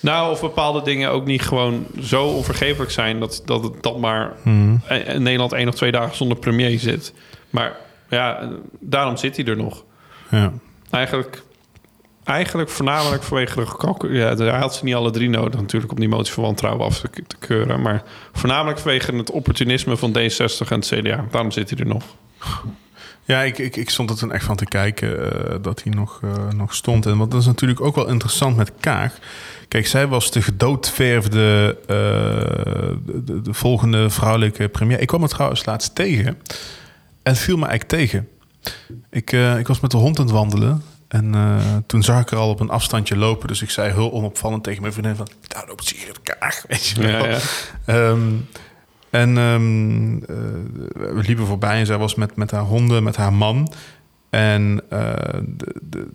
[0.00, 4.32] Nou, of bepaalde dingen ook niet gewoon zo onvergeeflijk zijn dat, dat het dan maar
[4.42, 4.80] Hmm.
[5.06, 7.12] in Nederland één of twee dagen zonder premier zit.
[7.50, 7.76] Maar
[8.10, 8.48] ja, eh,
[8.80, 9.84] daarom zit hij er nog.
[10.30, 10.52] Ja.
[10.90, 11.42] Eigenlijk,
[12.26, 13.54] eigenlijk voornamelijk vanwege
[14.00, 16.86] de Ja, hij had ze niet alle drie nodig natuurlijk om die motie van wantrouwen
[16.86, 17.82] af te, te keuren.
[17.82, 18.02] Maar
[18.32, 21.24] voornamelijk vanwege het opportunisme van D60 en het CDA.
[21.30, 22.04] Daarom zit hij er nog.
[23.26, 26.48] Ja, ik, ik, ik stond er echt van te kijken eh, dat hij nog, eh,
[26.48, 27.06] nog stond.
[27.06, 29.18] En wat is natuurlijk ook wel interessant met Kaag.
[29.68, 31.86] Kijk, zij was de gedoodverfde eh,
[33.06, 35.00] de, de, de volgende vrouwelijke premier.
[35.00, 36.26] Ik kwam er trouwens laatst tegen.
[36.26, 38.28] En het viel me eigenlijk tegen.
[39.10, 40.82] Ik, ik was met de hond aan het wandelen.
[41.08, 43.48] En eh, toen zag ik er al op een afstandje lopen.
[43.48, 45.28] Dus ik zei heel onopvallend tegen mijn vriendin van...
[45.46, 47.24] Daar loopt Sigrid Kaag, weet je wel.
[47.24, 47.38] Ja, ja.
[47.84, 48.32] Ehm,
[49.10, 49.56] en eh,
[51.14, 53.72] we liepen voorbij en zij was met, met haar honden, met haar man.
[54.30, 55.12] En eh,
[55.46, 56.08] de, de,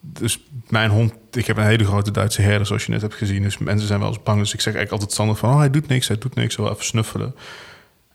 [0.00, 3.42] dus mijn hond, ik heb een hele grote Duitse herder, zoals je net hebt gezien.
[3.42, 4.38] Dus mensen zijn wel eens bang.
[4.38, 6.56] Dus ik zeg eigenlijk altijd standaard van, oh, hij doet niks, hij doet niks.
[6.56, 7.34] Wel even snuffelen.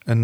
[0.04, 0.24] En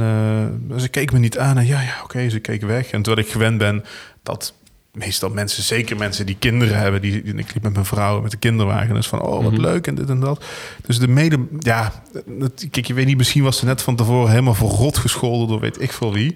[0.78, 1.58] ze keek me niet aan.
[1.58, 2.92] En ja, ja, oké, ze keek weg.
[2.92, 3.84] En terwijl ik gewend ben
[4.24, 4.54] dat
[4.96, 8.38] meestal mensen, zeker mensen die kinderen hebben, die, ik liep met mijn vrouw met de
[8.38, 9.62] kinderwagen, dus van oh wat Mhm.
[9.62, 10.44] leuk en dit en dat.
[10.86, 14.30] Dus de mede, ja, dat, kijk, je weet niet, misschien was ze net van tevoren
[14.30, 16.36] helemaal verrot gescholden door weet ik veel wie.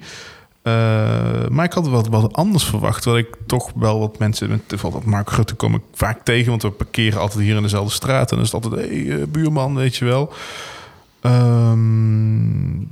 [0.61, 3.01] Eh, maar ik had wat, wat anders verwacht.
[3.01, 6.61] Terwijl ik toch wel wat mensen, met bijvoorbeeld Mark Rutte kom ik vaak tegen, want
[6.61, 8.29] we parkeren altijd hier in dezelfde straat.
[8.31, 10.33] En dan is het altijd, hé, hey, eh, buurman, weet je wel.
[11.21, 12.85] Ehm,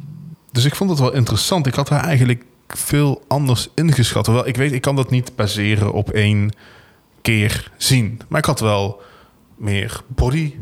[0.52, 1.68] dus ik vond het wel interessant.
[1.68, 4.26] Ik had haar eigenlijk veel anders ingeschat.
[4.26, 6.52] Hoewel ik weet, ik kan dat niet baseren op één
[7.22, 8.22] keer zien.
[8.28, 9.02] Maar ik had wel
[9.56, 10.54] meer body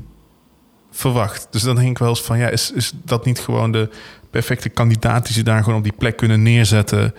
[0.91, 1.47] verwacht.
[1.49, 3.89] Dus dan denk ik wel eens van, ja, is, is dat niet gewoon de
[4.30, 7.16] perfecte kandidaat die ze daar gewoon op die plek kunnen neerzetten?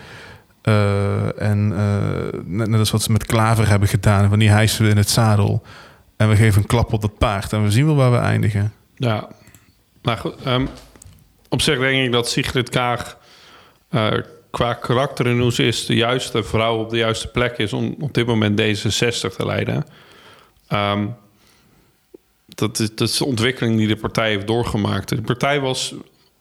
[0.62, 4.91] Eh, en eh, net, net als wat ze met Klaver hebben gedaan, die hijsen we
[4.91, 5.62] in het zadel.
[6.16, 8.72] En we geven een klap op dat paard en we zien wel waar we eindigen.
[8.97, 9.28] Ja,
[10.03, 10.34] nou goed.
[10.45, 10.66] ehm,
[11.49, 13.18] op zich denk ik dat Sigrid Kaag
[13.89, 14.12] eh,
[14.51, 15.86] qua karakter en hoe ze is...
[15.86, 19.84] de juiste vrouw op de juiste plek is om op dit moment D66 te leiden.
[20.68, 21.07] Ehm,
[22.49, 25.09] dat, is, dat is de ontwikkeling die de partij heeft doorgemaakt.
[25.09, 25.94] De partij was,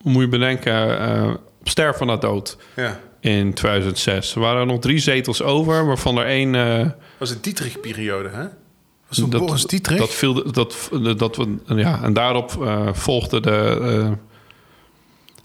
[0.03, 1.29] moet je bedenken, eh,
[1.59, 2.99] op sterven na dood Ja.
[3.19, 4.35] in 2006.
[4.35, 6.55] Er waren nog drie zetels over, waarvan er één...
[6.55, 8.45] eh, was een Dietrich-periode, hè?
[9.07, 9.97] Was dat, Boris Dietrich?
[9.97, 14.11] Dat viel, de- dat, dat we, ja, en daarop eh, volgde de,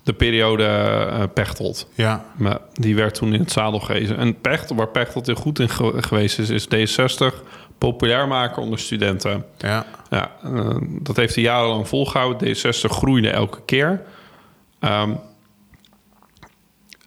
[0.04, 1.88] de periode eh, Pechtold.
[1.94, 4.16] ja, Maar die werd toen in het zadel gegeven.
[4.16, 6.66] En Pechtold, waar Pechtold heel goed in ge- geweest is, is
[6.98, 7.34] D60
[7.78, 9.44] populair maken onder studenten.
[9.58, 9.86] ja.
[10.10, 12.48] Ja, eh, dat heeft hij jarenlang volgehouden.
[12.56, 14.02] D60 groeide elke keer.
[14.80, 15.10] Ehm,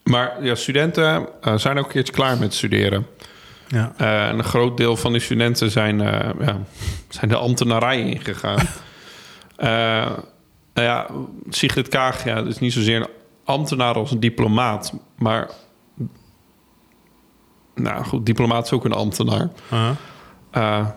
[0.04, 3.08] maar ja, studenten eh, zijn ook een keertje klaar met studeren.
[3.68, 3.94] ja.
[3.98, 6.00] En een groot deel van die studenten zijn,
[6.40, 6.58] ja,
[7.10, 8.68] zijn de ambtenarij ingegaan.
[10.74, 11.08] Nou ja,
[11.50, 13.08] Sigrid Kaag ja, is niet zozeer een
[13.44, 14.94] ambtenaar als een diplomaat.
[15.16, 15.50] Maar
[17.76, 19.50] nou goed, diplomaat is ook een ambtenaar.
[20.52, 20.88] Eh,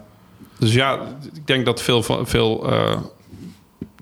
[0.59, 1.01] dus ja,
[1.35, 2.97] ik denk dat veel, veel eh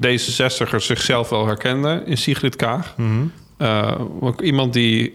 [0.06, 2.94] D66'ers zichzelf wel herkenden in Sigrid Kaag.
[2.96, 3.26] Mhm.
[3.56, 5.12] Eh, ook iemand die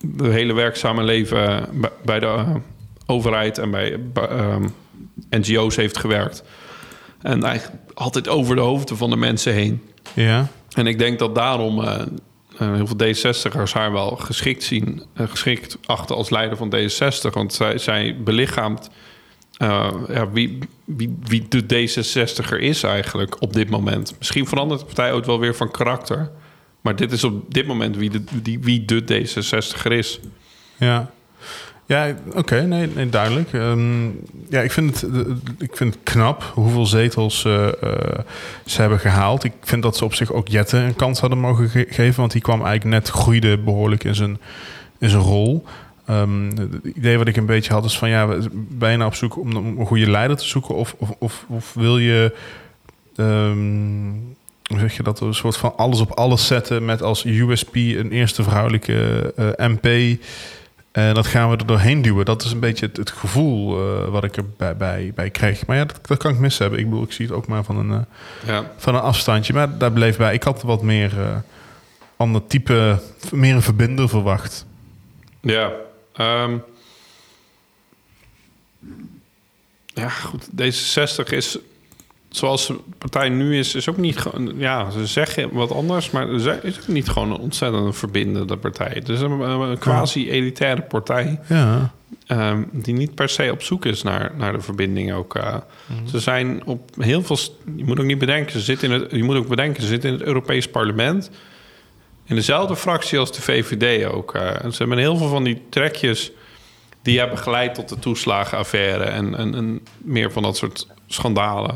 [0.00, 1.68] de hele werkzame leven
[2.04, 2.44] bij- de,
[3.06, 4.00] overheid en bij
[5.30, 6.44] NGO's heeft gewerkt.
[7.22, 9.82] En eigenlijk altijd over de hoofden van de mensen heen.
[10.14, 10.48] Ja.
[10.72, 12.00] En ik denk dat daarom uh,
[12.56, 17.32] heel veel D66'ers haar wel geschikt zien, uh, geschikt achter als leider van D66.
[17.32, 18.90] Want zij, zij belichaamt
[20.08, 24.14] ja, wie, wie, wie de D66er is eigenlijk op dit moment.
[24.18, 26.30] Misschien verandert de partij ook wel weer van karakter.
[26.80, 30.20] Maar dit is op dit moment wie de, die, wie de D66er is.
[30.78, 31.10] Ja.
[31.92, 33.52] Ja, oké, nee, nee, duidelijk.
[33.52, 35.10] Um, ja, ik vind, het,
[35.58, 37.70] ik vind knap hoeveel zetels uh, uh,
[38.64, 39.44] ze hebben gehaald.
[39.44, 42.20] Ik vind dat ze op zich ook Jette een kans hadden mogen ge geven.
[42.20, 44.38] Want die kwam eigenlijk net, groeide behoorlijk in zijn,
[44.98, 45.64] in zijn rol.
[46.10, 49.14] Um, het idee wat ik een beetje had is van ja, ben je nou op
[49.14, 50.74] zoek om een goede leider te zoeken?
[50.74, 52.34] Of, of, of, wil je,
[53.16, 57.74] um, hoe zeg je dat, een soort van alles op alles zetten met als USP
[57.74, 60.18] een eerste vrouwelijke uh, MP?
[60.92, 62.24] En dat gaan we er doorheen duwen.
[62.24, 65.66] Dat is een beetje het, het gevoel uh, wat ik er bij, bij, bij kreeg.
[65.66, 66.78] Maar ja, dat, dat, kan ik mis hebben.
[66.78, 68.00] Ik bedoel, ik zie het ook maar van een, uh,
[68.46, 68.72] ja.
[68.76, 69.52] van een afstandje.
[69.52, 70.34] Maar daar bleef bij.
[70.34, 71.36] Ik had wat meer uh,
[72.16, 74.66] ander type, meer een verbinder verwacht.
[75.40, 75.72] Ja,
[76.16, 76.62] um,
[79.86, 80.48] ja, goed.
[80.50, 81.58] D66 is
[82.32, 84.52] zoals de partij nu is, is ook niet gewoon.
[84.56, 88.90] Ja, ze zeggen wat anders, maar ze is ook niet gewoon een ontzettend verbindende partij.
[88.94, 91.40] Het is een, een quasi-elitaire partij.
[91.48, 91.92] Ja.
[92.28, 95.36] Um, die niet per se op zoek is naar, naar de verbinding ook.
[95.36, 95.54] Uh,
[95.86, 96.08] mm.
[96.08, 97.36] Ze zijn op heel veel.
[97.76, 99.10] Je moet ook niet bedenken, ze zitten in het.
[99.10, 101.30] Je moet ook bedenken, ze zitten in het Europees Parlement.
[102.24, 104.34] In dezelfde fractie als de VVD ook.
[104.34, 106.32] Uh, ze hebben heel veel van die trekjes
[107.02, 111.74] die hebben geleid tot de toeslagenaffaire en, en, en meer van dat soort schandalen.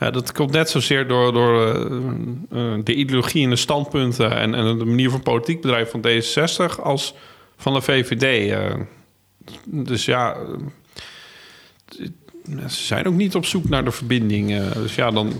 [0.00, 4.54] Ja, dat komt net zozeer door, door uh, uh, de ideologie en de standpunten en,
[4.54, 7.14] en de manier van politiek bedrijf van D66 als
[7.56, 8.50] van de VVD.
[8.50, 8.74] Uh,
[9.64, 10.36] dus ja,
[12.68, 14.72] ze zijn ook niet op zoek naar de verbinding.
[14.72, 15.32] dus ja, dan,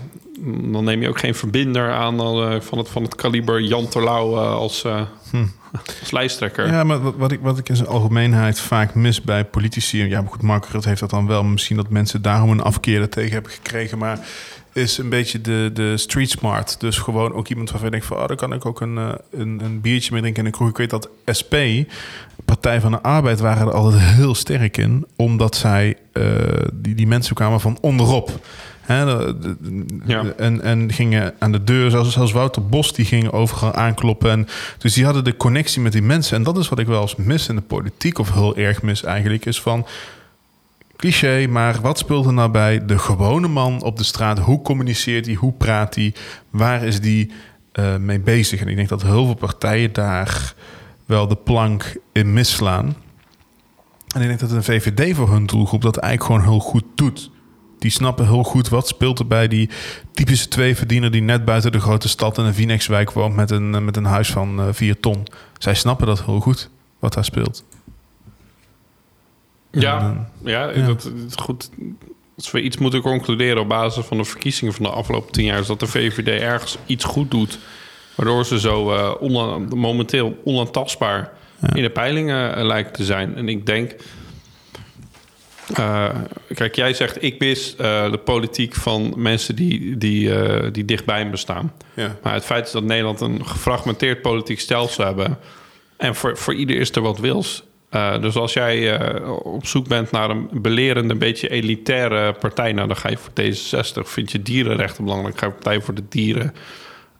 [0.71, 2.17] dan neem je ook geen verbinder aan
[2.61, 4.81] van, het, van het kaliber Jan Terlouw als,
[5.31, 5.45] hm.
[5.99, 6.67] als lijsttrekker.
[6.67, 10.07] Ja, maar wat, wat, ik, wat ik in zijn algemeenheid vaak mis bij politici...
[10.07, 11.43] ja, maar goed, Mark Rutte heeft dat dan wel.
[11.43, 13.97] Misschien dat mensen daarom een afkeer er tegen hebben gekregen.
[13.97, 14.19] Maar
[14.79, 16.79] is een beetje de, de street smart.
[16.79, 18.17] Dus gewoon ook iemand waarvan je denkt van...
[18.17, 18.97] Oh, daar kan ik ook een,
[19.31, 20.69] een, een biertje mee drinken in een kroeg.
[20.69, 21.09] Ik weet dat
[21.39, 21.55] SP,
[22.45, 25.05] Partij van de Arbeid, waren er altijd heel sterk in.
[25.15, 26.25] Omdat zij, uh,
[26.73, 28.39] die, die mensen kwamen van onderop.
[28.81, 30.23] Hè, de, de, ja.
[30.37, 34.31] en, en gingen aan de deur, zoals, zoals Wouter Bos, die ging overal aankloppen.
[34.31, 36.37] En, dus die hadden de connectie met die mensen.
[36.37, 39.03] En dat is wat ik wel eens mis in de politiek, of heel erg mis
[39.03, 39.85] eigenlijk, is van
[40.99, 44.39] cliché, maar wat speelt er nou bij de gewone man op de straat?
[44.39, 45.35] Hoe communiceert hij?
[45.35, 46.13] Hoe praat hij?
[46.49, 47.31] Waar is die
[47.73, 48.61] uh, mee bezig?
[48.61, 50.53] En ik denk dat heel veel partijen daar
[51.05, 52.95] wel de plank in misslaan.
[54.15, 57.31] En ik denk dat een VVD voor hun doelgroep dat eigenlijk gewoon heel goed doet.
[57.77, 59.69] Die snappen heel goed wat speelt er bij die
[60.11, 63.97] typische tweeverdiener die net buiten de grote stad in een Vinex-wijk woont met een, met
[63.97, 65.27] een huis van uh, vier ton.
[65.57, 66.69] Zij snappen dat heel goed,
[66.99, 67.63] wat daar speelt.
[69.71, 71.69] Ja, ja, ja, dat is goed.
[72.35, 75.59] Als we iets moeten concluderen op basis van de verkiezingen van de afgelopen tien jaar,
[75.59, 77.59] is dat de VVD ergens iets goed doet.
[78.15, 81.73] Waardoor ze zo uh, ona momenteel onaantastbaar ja.
[81.73, 83.35] in de peilingen uh, lijkt te zijn.
[83.35, 83.95] En ik denk.
[85.79, 86.09] Uh,
[86.53, 90.31] kijk, jij zegt ik mis de politiek van mensen die, die,
[90.71, 91.73] die dichtbij me staan.
[91.93, 92.15] Ja.
[92.23, 95.37] Maar het feit is dat Nederland een gefragmenteerd politiek stelsel hebben.
[95.97, 97.63] En voor, voor ieder is er wat wils.
[97.91, 102.71] Uh, dus als jij uh, op zoek bent naar een belerende, een beetje elitaire partij,
[102.71, 104.07] nou dan ga je voor D66.
[104.07, 106.53] Vind je dierenrechten belangrijk, ga je partij voor de dieren.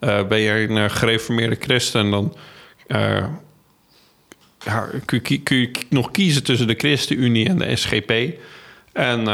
[0.00, 2.36] Uh, ben je een gereformeerde christen, dan
[4.64, 8.12] ja, kun, je, kun, nog kiezen tussen de ChristenUnie en de SGP.
[8.92, 9.24] En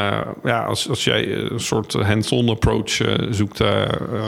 [0.45, 2.91] ja, als, als jij een soort hands-on approach
[3.31, 3.61] zoekt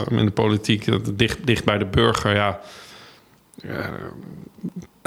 [0.09, 0.85] in de politiek,
[1.17, 2.59] dicht, dicht bij de burger, ja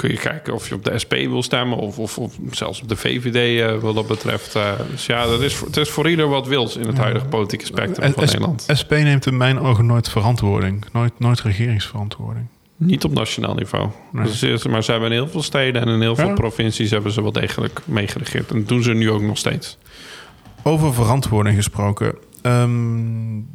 [0.03, 2.89] kun je kijken of je op de SP wil stemmen of, of, of zelfs op
[2.89, 4.55] de VVD uh, wat dat betreft.
[4.55, 7.65] Uh, dus ja, dat is, het is voor ieder wat wils in het huidige politieke
[7.65, 8.65] spectrum van Nederland.
[8.79, 12.45] SP neemt in mijn ogen nooit verantwoording, nooit, nooit regeringsverantwoording.
[12.77, 13.89] Niet op nationaal niveau.
[14.11, 14.25] Nee.
[14.25, 16.33] Dus, maar ze hebben in heel veel steden en in heel veel ja.
[16.33, 18.51] provincies hebben ze wel degelijk meegeregeerd.
[18.51, 19.77] En dat doen ze nu ook nog steeds.
[20.63, 22.15] Over verantwoording gesproken.
[22.41, 23.47] Um,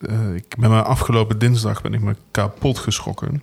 [0.00, 3.42] uh, ik ben me afgelopen dinsdag ben ik me kapot geschrokken.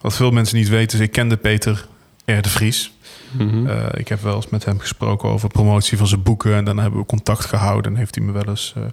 [0.00, 1.86] Wat veel mensen niet weten is, ik kende Peter
[2.24, 2.42] R.
[2.42, 2.92] de Vries.
[3.32, 3.66] Mm -hmm.
[3.66, 6.54] uh, ik heb wel eens met hem gesproken over promotie van zijn boeken.
[6.54, 8.84] En dan hebben we contact gehouden en heeft hij me wel eens uh,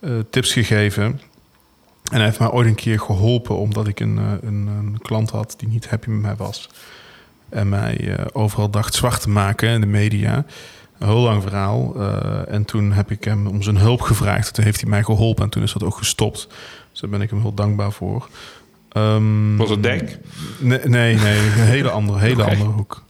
[0.00, 1.20] uh, tips gegeven.
[2.10, 5.54] En hij heeft mij ooit een keer geholpen omdat ik een, een, een, klant had
[5.58, 6.68] die niet happy met mij was.
[7.48, 10.44] En mij eh, overal dacht zwart te maken in de media.
[10.98, 11.94] Een heel lang verhaal.
[11.96, 14.54] Eh, en toen heb ik hem om zijn hulp gevraagd.
[14.54, 16.48] Toen heeft hij mij geholpen en toen is dat ook gestopt.
[16.90, 18.28] Dus daar ben ik hem heel dankbaar voor.
[18.96, 20.18] Ehm, Was het Denk?
[20.58, 23.04] Nee, nee, nee een hele andere, hele andere hoek.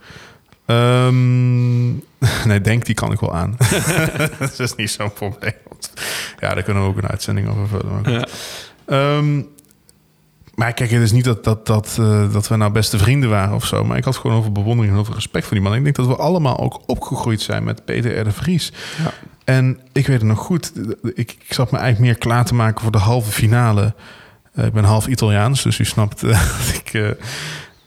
[0.67, 1.87] Ehm,
[2.49, 3.57] nee, denk die kan ik wel aan.
[4.39, 5.53] dat is niet zo'n probleem.
[6.41, 8.01] Ja, daar kunnen we ook een uitzending over vullen.
[8.03, 8.13] maar.
[8.13, 8.27] Ja.
[8.87, 9.43] Ehm,
[10.55, 13.55] maar kijk, het is niet dat, dat, dat, eh, dat we nou beste vrienden waren
[13.55, 13.85] of zo.
[13.85, 15.75] Maar ik had gewoon over bewondering en over respect voor die man.
[15.75, 18.25] Ik denk dat we allemaal ook opgegroeid zijn met Peter R.
[18.25, 18.73] de Vries.
[19.05, 19.13] Ja.
[19.45, 20.73] En ik weet het nog goed.
[21.03, 23.95] Ik, ik zat me eigenlijk meer klaar te maken voor de halve finale.
[24.57, 26.95] Eh, ik ben half Italiaans, dus u snapt eh, dat ik...
[26.95, 27.11] eh,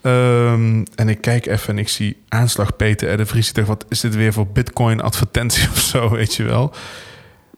[0.00, 3.16] ehm, en ik kijk even en ik zie aanslag Peter R.
[3.16, 3.48] de Vries.
[3.48, 6.74] Ik dacht, wat is dit weer voor bitcoin advertentie of zo, weet je wel?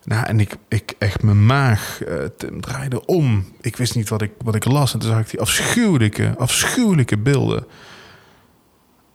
[0.05, 2.01] Nou, en ik, ik echt mijn maag
[2.37, 3.53] Tim, draaide om.
[3.61, 4.93] Ik wist niet wat ik, wat ik las.
[4.93, 7.67] En toen zag ik die afschuwelijke, afschuwelijke beelden.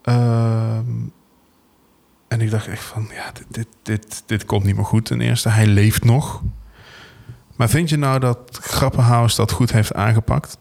[0.01, 0.85] Ehm,
[2.27, 5.05] en ik dacht echt van, ja, dit, dit, dit, dit komt niet meer goed.
[5.05, 6.41] Ten eerste, hij leeft nog.
[7.57, 10.57] Maar vind je nou dat Grappenhaus dat goed heeft aangepakt?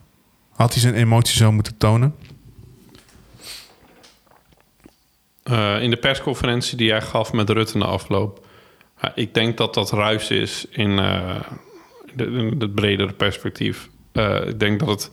[0.49, 2.15] Had hij zijn emotie zo moeten tonen?
[5.43, 8.45] Eh, in de persconferentie die hij gaf met Rutte na afloop.
[9.01, 11.41] Ja, ik denk dat dat ruis is in, eh,
[12.59, 13.89] het bredere perspectief.
[14.11, 15.11] Eh, ik denk dat het.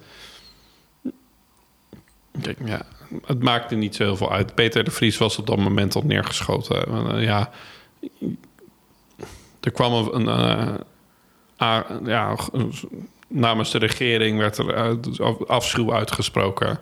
[2.64, 2.82] Ja,
[3.26, 4.54] het maakte niet zo heel veel uit.
[4.54, 6.86] Peter de Vries was op dat moment al neergeschoten.
[6.86, 7.50] Eh, ja,
[9.60, 10.82] er kwam een.
[12.04, 12.36] Ja,
[13.28, 16.78] namens de regering werd er eh, afschuw uitgesproken.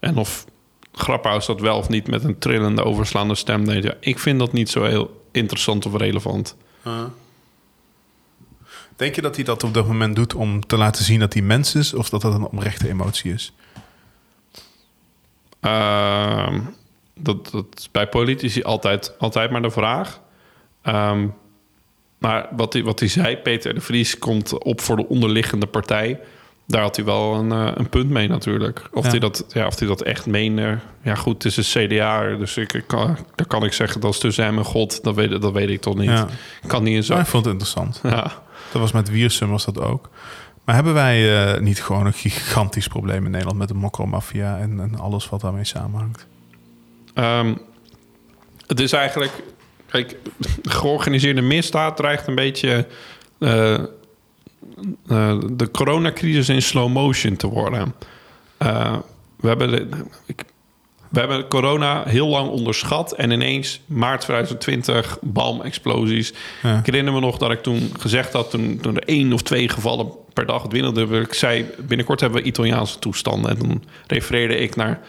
[0.00, 0.44] En of
[0.92, 3.82] Grapperhaus dat wel of niet met een trillende, overslaande stem deed.
[3.82, 6.56] Ja, ik vind dat niet zo heel interessant of relevant.
[8.96, 11.42] Denk je dat hij dat op dat moment doet om te laten zien dat hij
[11.42, 11.94] mens is?
[11.94, 13.52] Of dat dat een oprechte emotie is?
[15.60, 16.60] Ehm,
[17.14, 20.20] dat, dat is bij politici altijd, altijd maar de vraag.
[20.82, 21.26] Ehm,
[22.22, 26.20] maar wat hij, wat hij zei, Peter de Vries komt op voor de onderliggende partij.
[26.66, 28.88] Daar had hij wel een, eh, een punt mee natuurlijk.
[28.92, 29.10] Of, Ja.
[29.10, 30.78] hij dat, ja, of hij dat echt meende.
[31.02, 32.36] Ja goed, het is een CDA.
[32.36, 35.04] Dus ik, ik kan, dan kan ik zeggen dat is tussen hem en God.
[35.04, 36.08] Dat weet, dat weet ik toch niet.
[36.08, 36.28] Ja.
[36.62, 37.12] Ik kan niet in zo...
[37.14, 38.00] Maar ik vond het interessant.
[38.02, 38.22] Ja.
[38.72, 40.10] Dat was met Wiersum was dat ook.
[40.64, 44.80] Maar hebben wij eh, niet gewoon een gigantisch probleem in Nederland met de mokromafia en,
[44.80, 46.26] en alles wat daarmee samenhangt?
[47.14, 47.54] Ehm,
[48.66, 49.32] het is eigenlijk...
[49.92, 50.16] Kijk,
[50.62, 52.86] georganiseerde misdaad dreigt een beetje...
[53.38, 57.94] eh, eh, de coronacrisis in slow motion te worden.
[58.56, 58.96] Eh,
[59.36, 59.88] we, hebben de,
[60.26, 60.44] ik,
[61.08, 63.12] we hebben corona heel lang onderschat...
[63.12, 66.32] en ineens maart 2020, bam, explosies.
[66.62, 66.78] Ja.
[66.78, 68.50] Ik herinner me nog dat ik toen gezegd had...
[68.50, 71.22] toen, toen er één of twee gevallen per dag dwingelden...
[71.22, 73.50] ik zei, binnenkort hebben we Italiaanse toestanden.
[73.50, 75.00] En toen refereerde ik naar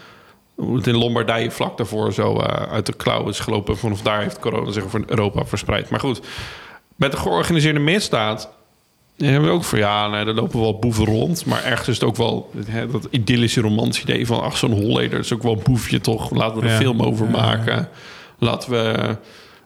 [0.56, 3.78] hoe het in Lombardije vlak daarvoor zo eh, uit de klauwen is gelopen.
[3.78, 5.89] Vanaf daar heeft corona zich over Europa verspreid.
[5.89, 6.22] Maar goed,
[6.95, 8.49] met de georganiseerde misdaad
[9.18, 11.45] hebben we ook voor ja, nee, er lopen wel boeven rond.
[11.45, 15.20] Maar ergens is het ook wel hè, dat idyllische romantische idee van ach, zo'n Holleder
[15.20, 16.32] is ook wel een boefje toch.
[16.32, 16.78] Laten we er een Ja.
[16.80, 17.89] film over Ja, maken.
[18.38, 19.18] Laten we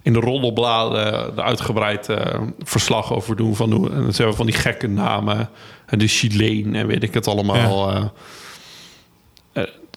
[0.02, 4.46] in de roddelbladen de uitgebreid eh, verslag over doen van en dat zijn we van
[4.46, 5.50] die gekke namen
[5.86, 7.90] en de Chileen en weet ik het allemaal.
[7.92, 7.96] eh.
[7.98, 8.04] Eh,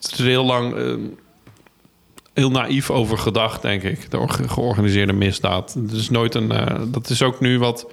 [0.00, 0.94] is er heel lang eh,
[2.34, 4.10] heel naïef over gedacht, denk ik.
[4.10, 5.74] De orga- georganiseerde misdaad.
[5.74, 6.52] Het is nooit een.
[6.52, 7.86] eh, dat is ook nu wat.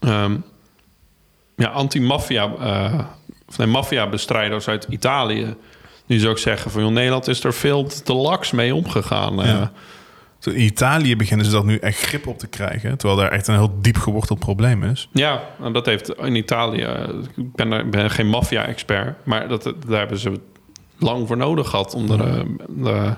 [0.00, 0.36] ehm,
[1.56, 2.46] ja, anti-maffia.
[3.48, 5.54] of nee, maffia-bestrijders uit Italië.
[6.06, 9.42] Die zou ook zeggen van joh, Nederland is er veel te laks mee omgegaan.
[9.42, 9.48] eh.
[9.48, 9.72] Ja.
[10.44, 12.98] In Italië beginnen ze dat nu echt grip op te krijgen.
[12.98, 15.08] Terwijl daar echt een heel diep geworteld probleem is.
[15.12, 16.86] Ja, en dat heeft in Italië.
[17.36, 20.40] Ik ben, er, ben geen maffia-expert, maar dat, daar hebben ze
[20.98, 21.94] lang voor nodig gehad.
[21.94, 23.14] Om er, eh, de,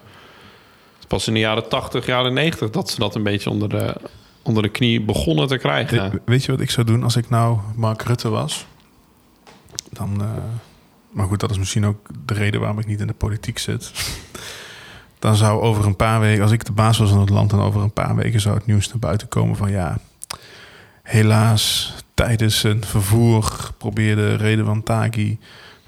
[1.09, 3.95] pas in de jaren 80, jaren 90 dat ze dat een beetje onder de,
[4.43, 6.11] onder de knie begonnen te krijgen.
[6.11, 8.67] We- Weet je wat ik zou doen als ik nou Mark Rutte was?
[9.91, 10.27] Dan, eh,
[11.11, 13.93] maar goed, dat is misschien ook de reden waarom ik niet in de politiek zit.
[15.19, 17.61] Dan zou over een paar weken, als ik de baas was van het land, dan
[17.61, 19.99] over een paar weken zou het nieuws naar buiten komen van ja,
[21.03, 25.39] helaas tijdens een vervoer probeerde Reden Taghi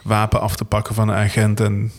[0.03, 1.93] wapen af te pakken van een agent en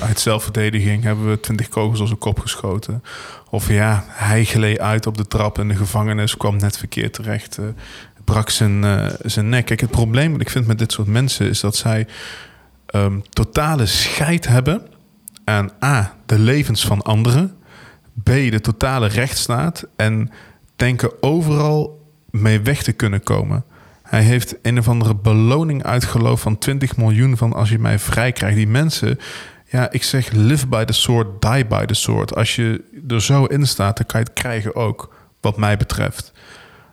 [0.00, 3.02] uit zelfverdediging hebben we twintig kogels op zijn kop geschoten.
[3.50, 7.58] Of ja, hij gleed uit op de trap in de gevangenis, kwam net verkeerd terecht,
[7.58, 7.64] eh,
[8.24, 9.64] brak zijn, eh, zijn nek.
[9.64, 12.06] Kijk, het probleem wat ik vind met dit soort mensen is dat zij
[12.86, 14.86] ehm, totale scheid hebben
[15.44, 17.56] aan A, de levens van anderen,
[18.22, 20.30] B, de totale rechtsstaat en
[20.76, 23.64] denken overal mee weg te kunnen komen.
[24.10, 28.32] Hij heeft een of andere beloning uitgeloofd van 20 miljoen van als je mij vrij
[28.32, 28.56] krijgt.
[28.56, 29.18] Die mensen,
[29.66, 32.36] Ja, ik zeg live by the sword, die by the sword.
[32.36, 36.32] Als je er zo in staat, dan kan je het krijgen ook, wat mij betreft.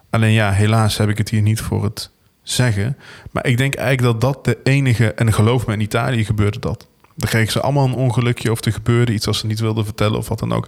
[0.09, 2.11] Alleen ja, helaas heb ik het hier niet voor het
[2.43, 2.97] zeggen.
[3.31, 5.13] Maar ik denk eigenlijk dat dat de enige...
[5.13, 6.87] En geloof me, in Italië gebeurde dat.
[7.15, 9.27] Dan kregen ze allemaal een ongelukje of er gebeurde iets...
[9.27, 10.67] als ze niet wilden vertellen of wat dan ook.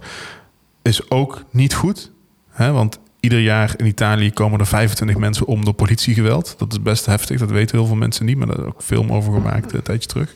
[0.82, 2.12] Is ook niet goed.
[2.50, 2.72] Hè?
[2.72, 6.54] Want ieder jaar in Italië komen er 25 mensen om door politiegeweld.
[6.58, 8.36] Dat is best heftig, dat weten heel veel mensen niet.
[8.36, 10.34] Maar daar is ook film over gemaakt een tijdje terug.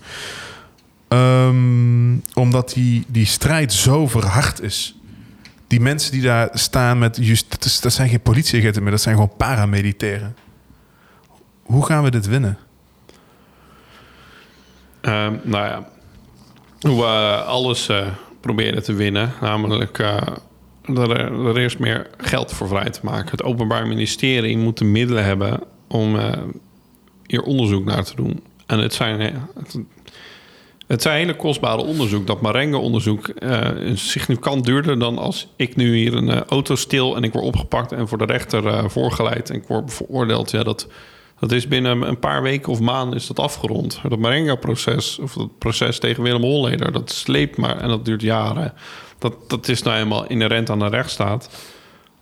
[1.09, 4.99] Ehm, omdat die, die strijd zo verhard is.
[5.66, 7.18] Die mensen die daar staan met...
[7.20, 10.37] Just, dat, zijn geen politieagenten meer, dat zijn gewoon paramilitairen.
[11.62, 12.59] Hoe gaan we dit winnen?
[15.01, 15.89] Ehm, nou ja,
[16.80, 18.07] hoe we alles uh,
[18.41, 19.32] proberen te winnen.
[19.41, 19.99] Namelijk
[20.87, 23.30] er, er eerst meer geld voor vrij te maken.
[23.30, 26.32] Het Openbaar Ministerie moet de middelen hebben om uh,
[27.26, 28.43] hier onderzoek naar te doen.
[28.66, 29.20] En het zijn,
[29.55, 29.78] het,
[30.87, 32.26] het zijn hele kostbare onderzoek.
[32.26, 37.32] Dat Marengo-onderzoek uh, significant duurder dan als ik nu hier een auto stil en ik
[37.32, 40.51] word opgepakt en voor de rechter uh, voorgeleid en ik word veroordeeld.
[40.51, 40.89] Ja, dat,
[41.39, 44.01] dat is binnen een paar weken of maanden is dat afgerond.
[44.09, 48.72] Dat Marengo-proces, of dat proces tegen Willem Holleder, dat sleept maar en dat duurt jaren.
[49.24, 51.48] Dat, dat is nou eenmaal inherent aan de rechtsstaat.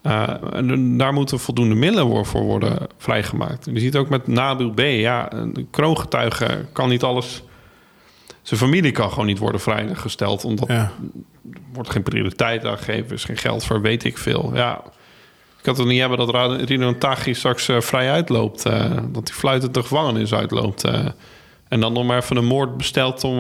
[0.03, 3.69] en daar moeten voldoende middelen voor worden vrijgemaakt.
[3.73, 4.81] Je ziet ook met Nabil B.
[4.81, 7.43] Ja, een kroongetuige kan niet alles
[8.43, 10.45] zijn familie kan gewoon niet worden vrijgesteld.
[10.45, 10.75] Omdat ja.
[10.75, 13.13] er wordt geen prioriteit aangegeven.
[13.13, 14.51] is geen geld voor, weet ik veel.
[14.55, 14.83] Ja,
[15.57, 18.67] ik kan het niet hebben dat Rino Taghi straks uh, vrij uitloopt.
[18.67, 20.85] Uh, dat hij fluitend de gevangenis uitloopt.
[21.69, 23.39] En dan nog maar even een moord bestelt om...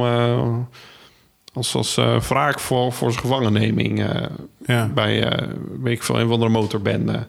[1.52, 1.94] als als
[2.28, 4.06] wraak voor, voor zijn gevangenneming.
[4.66, 4.86] Ja.
[4.86, 5.38] Bij,
[5.80, 7.28] weet ik veel, een van de motorbende.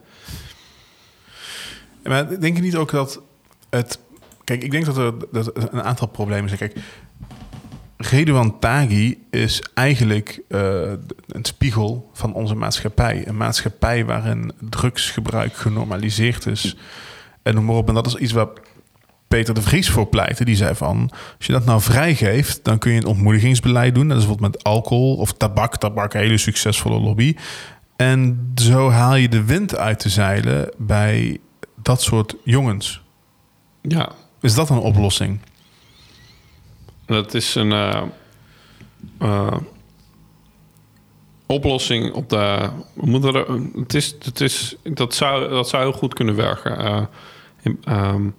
[2.03, 3.21] Maar denk je niet ook dat
[3.69, 3.99] het...
[4.43, 6.59] Kijk, ik denk dat er, dat er een aantal problemen zijn.
[6.59, 6.85] Kijk,
[7.97, 10.91] Redouan Taghi is eigenlijk uh,
[11.27, 13.27] een spiegel van onze maatschappij.
[13.27, 16.75] Een maatschappij waarin drugsgebruik genormaliseerd is.
[17.41, 17.87] En noem maar op.
[17.87, 18.47] En dat is iets waar
[19.33, 20.45] Peter de Vries voor pleitte.
[20.45, 22.63] Die zei van, als je dat nou vrijgeeft...
[22.63, 24.07] dan kun je een ontmoedigingsbeleid doen.
[24.07, 25.77] Dat is bijvoorbeeld met alcohol of tabak.
[25.77, 27.35] Tabak, een hele succesvolle lobby.
[27.95, 31.39] En zo haal je de wind uit de zeilen bij
[31.75, 33.01] dat soort jongens.
[33.81, 34.11] Ja.
[34.41, 35.39] Is dat een oplossing?
[37.05, 38.01] Dat is een uh,
[39.21, 39.57] uh,
[41.45, 42.69] oplossing op de.
[42.93, 43.45] We moeten er,
[43.79, 46.85] het is, het is, dat, zou, dat zou heel goed kunnen werken.
[46.85, 47.01] Uh,
[47.61, 48.35] in, um,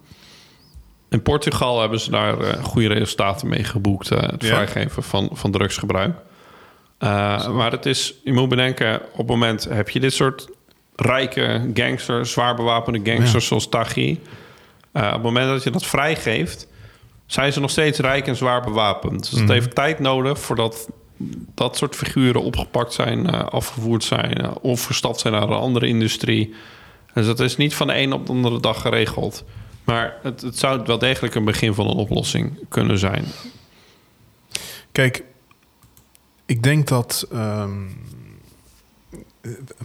[1.15, 4.09] in, Portugal hebben ze daar goede resultaten mee geboekt.
[4.09, 4.47] het ja.
[4.47, 6.15] vrijgeven van, van drugsgebruik.
[6.99, 10.47] maar het is, je moet bedenken, op het moment heb je dit soort
[10.95, 13.47] rijke gangsters, zwaar bewapende gangsters ja.
[13.47, 14.19] zoals Taghi.
[14.91, 16.67] op het moment dat je dat vrijgeeft
[17.25, 19.19] zijn ze nog steeds rijk en zwaar bewapend.
[19.19, 19.49] Dus het mm.
[19.49, 20.89] heeft tijd nodig voordat
[21.53, 26.53] dat soort figuren opgepakt zijn, afgevoerd zijn of gestapt zijn naar een andere industrie.
[27.13, 29.43] Dus dat is niet van de een op de andere dag geregeld.
[29.85, 33.25] Maar het, het zou wel degelijk een begin van een oplossing kunnen zijn.
[34.91, 35.23] Kijk,
[36.45, 37.27] ik denk dat.
[37.33, 38.03] Um,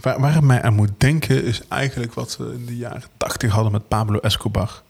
[0.01, 3.51] waar, waar het mij aan moet denken is eigenlijk wat we in de jaren tachtig
[3.51, 4.81] hadden met Pablo Escobar.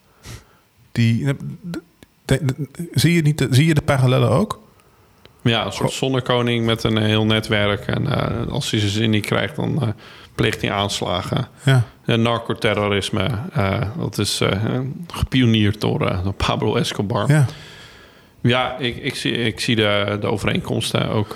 [0.91, 1.36] Die,
[2.93, 4.62] zie, je niet, zie je de parallellen ook?
[5.41, 7.88] Ja, een soort zonnekoning met een heel netwerk.
[7.88, 9.89] En uh, als hij zijn zin niet krijgt, dan uh,
[10.36, 11.48] pleegt hij aanslagen.
[11.64, 11.84] Ja.
[12.06, 14.42] En narcoterrorisme, uh, dat is
[15.08, 17.32] gepioneerd door, door, Pablo Escobar.
[17.32, 17.46] Ja,
[18.42, 21.34] ja ik, ik, zie, ik zie de, de overeenkomsten ook.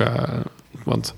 [0.84, 1.16] want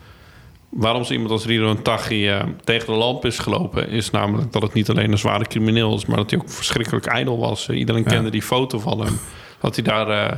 [0.70, 2.32] waarom ze iemand als Rido Taghi
[2.64, 3.90] tegen de lamp is gelopen...
[3.90, 6.06] is namelijk dat het niet alleen een zware crimineel is...
[6.06, 7.70] maar dat hij ook verschrikkelijk ijdel was.
[7.70, 9.20] Iedereen kende die foto van hem
[9.60, 10.38] dat hij daar uh,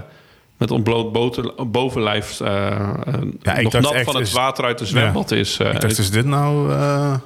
[0.60, 2.48] met ontbloot boten, bovenlijf uh,
[3.42, 5.58] ja, ik nog nat echt, van het water uit de zwembad ja, is.
[5.58, 7.22] ik dacht, is dit nou een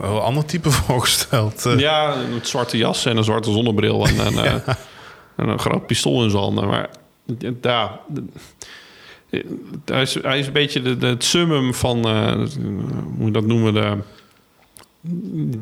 [0.00, 1.74] heel ander type voorgesteld?
[1.76, 4.62] Ja, een zwarte jas en een zwarte zonnebril en, en, ja.
[5.36, 6.66] en een groot pistool in zijn handen.
[6.68, 6.90] Maar
[7.60, 8.00] ja,
[9.84, 12.06] hij is, hij is een beetje de, de, het summum van,
[13.18, 13.96] hoe dat noemen, de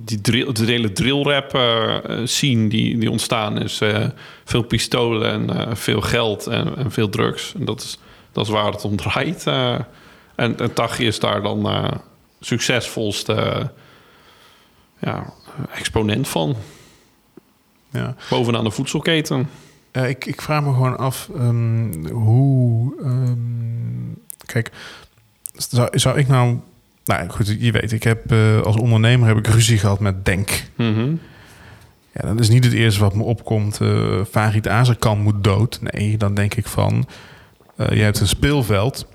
[0.05, 3.80] die drill, de hele drillrap uh, scene die, die ontstaan is.
[3.80, 4.07] Uh,
[4.45, 7.55] veel pistolen en uh, veel geld en, en, veel drugs.
[7.55, 7.99] En dat is,
[8.32, 9.47] dat is waar het om draait.
[9.47, 9.86] en,
[10.36, 11.90] en Tachi is daar dan
[12.40, 13.70] succesvolste
[15.01, 15.32] ja,
[15.74, 16.57] exponent van.
[17.90, 18.14] Ja.
[18.30, 19.49] Bovenaan de voedselketen.
[19.92, 22.95] ik, ik vraag me gewoon af um, hoe...
[23.01, 24.70] Um, kijk,
[25.57, 26.59] zou, zou ik nou
[27.05, 30.64] nou goed, je weet, ik heb uh, als ondernemer heb ik ruzie gehad met Denk.
[30.76, 31.20] Mm
[32.12, 33.78] Ja, dat is niet het eerste wat me opkomt.
[33.82, 35.78] Uh, Farid Azarkan moet dood.
[35.80, 37.07] Nee, dan denk ik van,
[37.76, 39.07] uh, je hebt een speelveld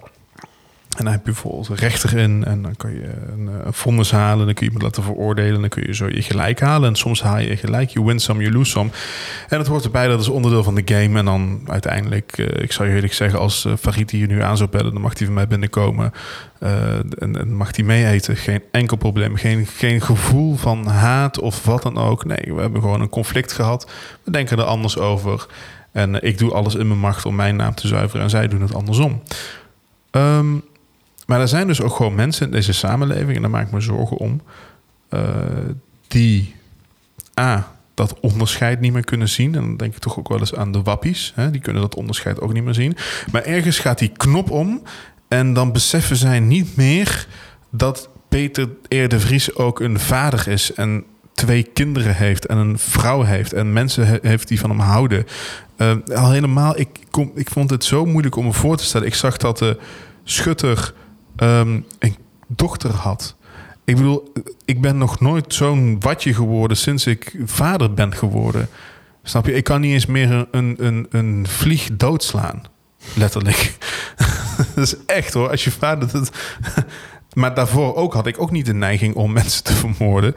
[1.00, 4.12] En dan heb je bijvoorbeeld rechter in en dan kan je een, eh, een vonnis
[4.12, 4.46] halen.
[4.46, 5.60] Dan kun je iemand laten veroordelen.
[5.60, 6.90] Dan kun je zo je gelijk halen.
[6.90, 7.90] En soms haal je gelijk.
[7.90, 8.90] Je win some, you lose some.
[9.50, 11.18] En het hoort erbij, dat is onderdeel van de game.
[11.18, 14.58] En dan uiteindelijk, uh, ik zou je eerlijk zeggen, als uh, Farid hier nu aan
[14.58, 16.12] zou bellen, dan mag hij van mij binnenkomen.
[16.60, 18.36] En, en, mag hij mee eten.
[18.36, 19.36] Geen enkel probleem.
[19.36, 22.26] Geen, geen gevoel van haat of wat dan ook.
[22.26, 23.92] Nee, we hebben gewoon een conflict gehad.
[24.24, 25.46] We denken er anders over.
[25.92, 28.24] En ik doe alles in mijn macht om mijn naam te zuiveren.
[28.24, 29.22] En zij doen het andersom.
[30.12, 30.64] Um,
[31.30, 33.82] maar er zijn dus ook gewoon mensen in deze samenleving, en daar maak ik me
[33.82, 34.42] zorgen om,
[35.10, 35.22] uh,
[36.08, 36.56] die
[37.40, 39.56] A, dat onderscheid niet meer kunnen zien.
[39.56, 41.32] En dan denk ik toch ook wel eens aan de wappies.
[41.36, 41.52] Hè?
[41.52, 42.98] Die kunnen dat onderscheid ook niet meer zien.
[43.32, 44.82] Maar ergens gaat die knop om
[45.28, 47.28] en dan beseffen zij niet meer
[47.70, 51.04] dat Peter Eer Vries ook een vader is en
[51.34, 55.26] twee kinderen heeft en een vrouw heeft en mensen heeft die van hem houden.
[55.78, 59.08] Uh, al helemaal, ik, kom, ik vond het zo moeilijk om me voor te stellen.
[59.08, 59.80] Ik zag dat de
[60.24, 60.94] schutter
[61.42, 62.16] um, een
[62.48, 63.36] dochter had.
[63.86, 64.34] Ik bedoel,
[64.66, 68.70] ik ben nog nooit zo'n watje geworden sinds ik vader ben geworden.
[69.24, 69.54] Snap je?
[69.54, 72.64] Ik kan niet eens meer een, een, een vlieg doodslaan.
[73.16, 73.78] Letterlijk.
[74.76, 75.50] dat is echt hoor.
[75.50, 76.12] Als je vader.
[76.12, 76.32] Dat...
[77.34, 80.36] maar daarvoor ook had ik ook niet de neiging om mensen te vermoorden.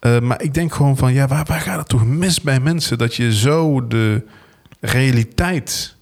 [0.00, 2.98] Uh, maar ik denk gewoon van ja, waar, waar gaat het toch mis bij mensen
[2.98, 4.26] dat je zo de
[4.80, 5.96] realiteit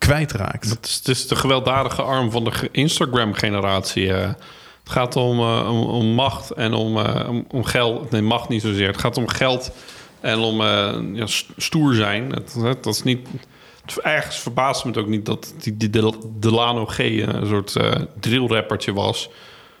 [0.00, 0.70] kwijtraakt.
[0.70, 4.06] Het is, het de gewelddadige arm van de Instagram-generatie.
[4.06, 8.10] Uh, het gaat om, uh, om, om, macht en om, uh, om, om, geld.
[8.10, 8.86] Nee, macht niet zozeer.
[8.86, 9.72] Het gaat om geld
[10.20, 10.62] en om
[11.16, 11.26] ja,
[11.56, 12.32] stoer zijn.
[12.32, 13.28] Het, het, dat is niet...
[14.02, 15.90] Ergens verbaast me het ook niet dat die,
[16.38, 17.76] Delano G een soort
[18.20, 19.30] drillrappertje was.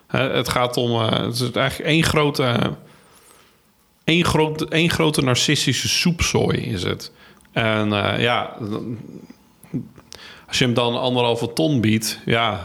[0.06, 1.00] het gaat om...
[1.00, 2.76] het is eigenlijk één grote...
[4.04, 7.12] Één, grote, één grote narcistische soepzooi is het.
[7.52, 7.88] En
[8.20, 8.56] ja,
[10.50, 12.60] als je hem dan anderhalve ton biedt, ja,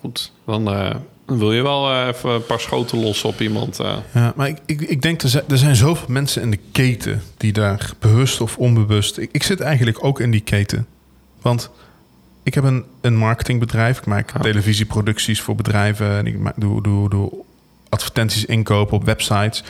[0.00, 0.90] goed, dan, uh,
[1.26, 3.80] dan wil je wel uh, even een paar schoten los op iemand.
[3.80, 3.96] Uh.
[4.14, 7.22] Ja, maar ik, ik, ik denk, er zijn, er zijn zoveel mensen in de keten
[7.36, 9.18] die daar bewust of onbewust...
[9.18, 10.86] Ik, ik zit eigenlijk ook in die keten.
[11.42, 11.70] Want
[12.42, 13.98] ik heb een, een marketingbedrijf.
[13.98, 14.40] Ik maak ja.
[14.40, 16.16] televisieproducties voor bedrijven.
[16.18, 17.32] En ik maak, doe, doe, doe
[17.88, 19.64] advertenties inkopen op websites.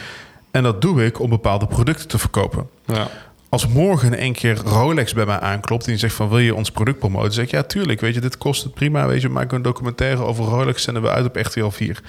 [0.50, 2.68] En dat doe ik om bepaalde producten te verkopen.
[2.86, 3.08] Ja
[3.48, 6.98] als morgen één keer Rolex bij mij aanklopt en zegt van wil je ons product
[6.98, 9.62] promoten, zeg ik ja tuurlijk, weet je, dit kost het prima, weet je, we een
[9.62, 12.02] documentaire over Rolex, zenden we uit op RTL 4.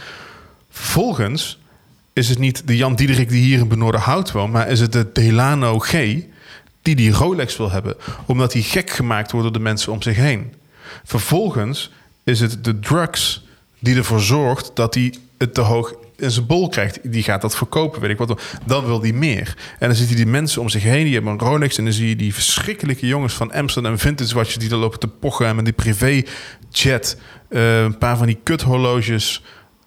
[0.69, 1.59] Vervolgens
[2.13, 5.11] is het niet de Jan Diederik die hier in Benoordenhout woont, maar is het de
[5.11, 5.91] Delano G
[6.81, 10.15] die die Rolex wil hebben, omdat hij gek gemaakt wordt door de mensen om zich
[10.15, 10.53] heen.
[11.03, 11.91] Vervolgens
[12.23, 13.45] is het de drugs
[13.79, 17.55] die ervoor zorgt dat hij het te hoog in zijn bol krijgt, die gaat dat
[17.55, 18.41] verkopen, weet ik wat.
[18.65, 19.57] Dan wil die meer.
[19.79, 21.77] En dan ziet hij die mensen om zich heen, die hebben een Rolex.
[21.77, 25.07] En dan zie je die verschrikkelijke jongens van Amsterdam Vintage Watches die er lopen te
[25.07, 25.45] pochen.
[25.45, 27.17] En met die privéjet,
[27.49, 29.43] uh, een paar van die kuthorloges...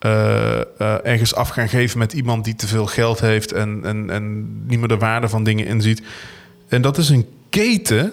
[0.07, 3.53] Uh, ergens af gaan geven met iemand die te veel geld heeft...
[3.53, 6.03] En, en, en niet meer de waarde van dingen inziet.
[6.69, 8.13] En dat is een keten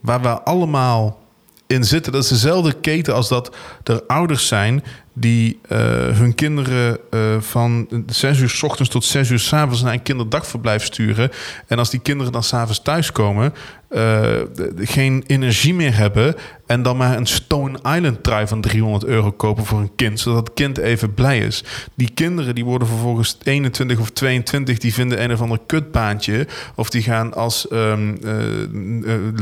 [0.00, 1.22] waar we allemaal
[1.66, 2.12] in zitten.
[2.12, 4.84] Dat is dezelfde keten als dat er ouders zijn
[5.20, 9.82] die uh, hun kinderen uh, van 6 uur s ochtends tot 6 uur s avonds
[9.82, 11.30] naar een kinderdagverblijf sturen.
[11.66, 13.54] En als die kinderen dan s'avonds thuiskomen,
[13.90, 14.28] uh,
[14.76, 16.34] geen energie meer hebben.
[16.66, 20.20] En dan maar een Stone Island trui van 300 euro kopen voor een kind.
[20.20, 21.64] Zodat het kind even blij is.
[21.94, 24.78] Die kinderen die worden vervolgens 21 of 22.
[24.78, 26.46] Die vinden een of ander kutbaantje.
[26.74, 28.18] Of die gaan als um,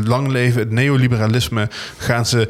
[0.04, 1.68] lang leven het neoliberalisme.
[1.98, 2.48] Gaan ze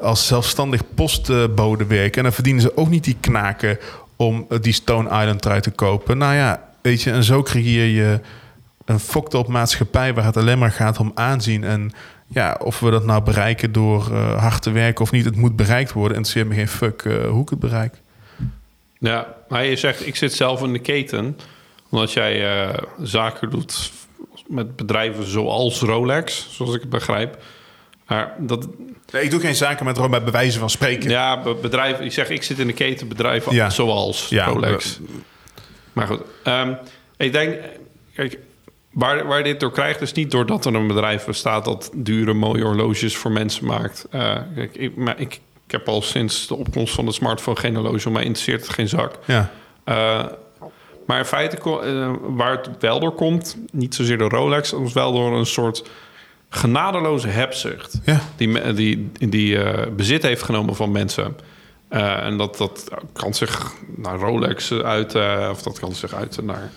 [0.00, 2.16] als zelfstandig postbode werken.
[2.16, 3.78] En dan verdienen ze ook niet die knaken
[4.16, 6.18] om die Stone Island trui te kopen.
[6.18, 8.20] Nou ja, weet je, en zo creëer je
[8.84, 11.64] een fucked op maatschappij waar het alleen maar gaat om aanzien.
[11.64, 11.92] En
[12.26, 15.56] ja, of we dat nou bereiken door uh, hard te werken of niet, het moet
[15.56, 16.16] bereikt worden.
[16.16, 17.94] En ze hebben geen fuck hoe ik het bereik.
[18.98, 21.38] Ja, maar je zegt, ik zit zelf in de keten.
[21.88, 22.68] Omdat jij
[23.02, 23.92] zaken doet
[24.46, 27.42] met bedrijven zoals Rolex, zoals ik het begrijp.
[28.06, 28.68] Maar dat...
[29.12, 31.10] Nee, ik doe geen zaken met bij bewijzen van spreken.
[31.10, 32.04] Ja, bedrijven.
[32.04, 33.70] Ik zeg, ik zit in de keten bedrijven ja.
[33.70, 35.00] zoals ja, Rolex.
[35.92, 36.78] Maar goed, um,
[37.16, 37.56] ik denk,
[38.14, 38.38] kijk,
[38.92, 42.64] Waar, waar dit door krijgt is niet doordat er een bedrijf bestaat dat dure mooie
[42.64, 44.06] horloges voor mensen maakt.
[44.14, 47.74] Uh, kijk, ik, maar ik, ik, heb al sinds de opkomst van de smartphone geen
[47.74, 49.18] horloge, maar interesseert het geen zak.
[49.24, 49.50] Ja.
[49.84, 50.24] Uh,
[51.06, 55.12] maar in feite, uh, waar het wel door komt, niet zozeer de Rolex, maar wel
[55.12, 55.90] door een soort
[56.54, 58.00] genadeloze hebzucht.
[58.04, 58.20] Ja.
[58.36, 59.58] Die, die, die
[59.96, 61.36] bezit heeft genomen van mensen.
[61.88, 65.14] en dat, dat kan zich naar Rolex uit,
[65.50, 66.70] of dat kan zich uit naar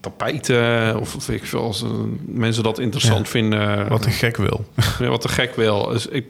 [0.00, 1.84] tapijten of weet ik veel, als
[2.26, 3.88] mensen dat interessant vinden.
[3.88, 4.64] Wat een gek wil.
[4.98, 5.86] Ja, wat een gek wil.
[5.86, 6.26] Dus ik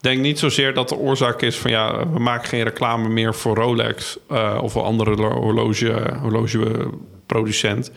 [0.00, 3.56] denk niet zozeer dat de oorzaak is van ja, we maken geen reclame meer voor
[3.56, 4.18] Rolex
[4.60, 7.90] of een andere horloge, horlogeproducent.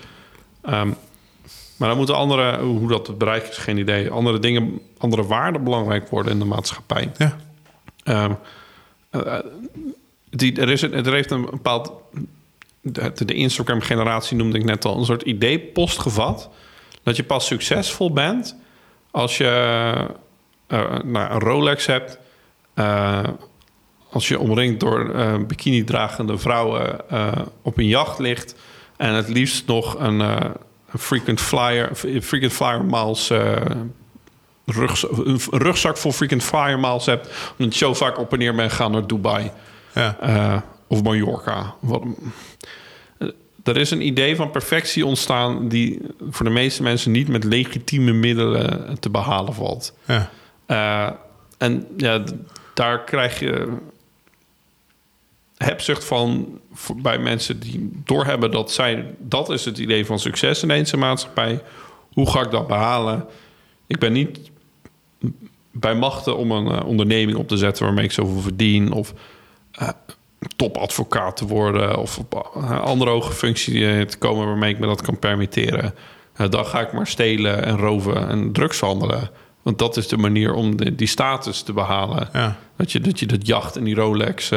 [0.70, 0.96] Um,
[1.80, 4.10] maar dan moeten andere, hoe dat bereikt is, geen idee.
[4.10, 7.12] Andere dingen, andere waarden belangrijk worden in de maatschappij.
[7.18, 7.38] Ja.
[8.04, 8.38] Um,
[10.30, 11.92] die, er, is, er heeft een bepaald.
[12.82, 16.50] De, de Instagram-generatie noemde ik net al een soort idee-post gevat.
[17.04, 18.56] Dat je pas succesvol bent
[19.12, 19.94] als je
[20.68, 22.18] uh, nou, een Rolex hebt.
[22.76, 23.24] Uh,
[24.10, 25.12] als je omringd door
[25.48, 27.00] bikini-dragende vrouwen
[27.62, 28.56] op een jacht ligt.
[28.98, 30.54] En het liefst nog een, een
[30.98, 31.90] frequent flyer,
[32.22, 33.30] frequent flyer miles.
[34.66, 37.30] Rug, een rugzak vol frequent flyer miles hebt.
[37.58, 39.52] Omdat je zo vaak op en neer bent gaan naar Dubai.
[39.94, 40.64] Ja.
[40.88, 41.76] of Mallorca.
[41.80, 42.04] Wat,
[43.64, 48.12] er is een idee van perfectie ontstaan die voor de meeste mensen niet met legitieme
[48.12, 49.94] middelen te behalen valt.
[50.06, 50.30] Ja.
[50.68, 51.10] Uh,
[51.58, 52.24] en ja,
[52.74, 53.78] daar krijg je
[55.64, 56.60] hebzucht van
[56.96, 61.62] bij mensen die doorhebben dat zij, dat is het idee van succes in deze maatschappij.
[62.14, 63.26] Hoe ga ik dat behalen?
[63.88, 64.40] Ik ben niet
[65.72, 69.14] bij machten om een uh, onderneming op te zetten waarmee ik zoveel verdien of
[69.82, 69.90] uh,
[70.56, 75.02] topadvocaat te worden of op een andere hoge functie te komen waarmee ik me dat
[75.02, 75.96] kan permitteren.
[76.50, 79.30] dan ga ik maar stelen en roven en drugs handelen.
[79.62, 82.30] Want dat is de manier om de, die status te behalen.
[82.34, 82.58] Ja.
[82.76, 84.52] Dat, je, dat je dat jacht en die Rolex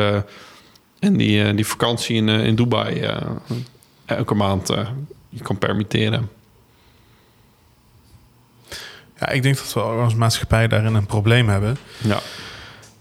[1.03, 3.11] en die, uh, die vakantie in, uh, in Dubai
[4.05, 4.69] elke maand
[5.29, 6.29] je kan permitteren.
[9.19, 11.77] Ja, ik denk dat we als maatschappij daarin een probleem hebben.
[12.03, 12.19] Ja.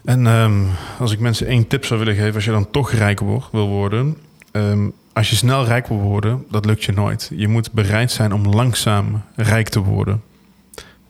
[0.05, 3.19] En um, als ik mensen één tip zou willen geven, als je dan toch rijk
[3.19, 4.17] wordt, wil worden.
[4.51, 7.31] Um, als je snel rijk wil worden, dat lukt je nooit.
[7.35, 10.23] Je moet bereid zijn om langzaam rijk te worden.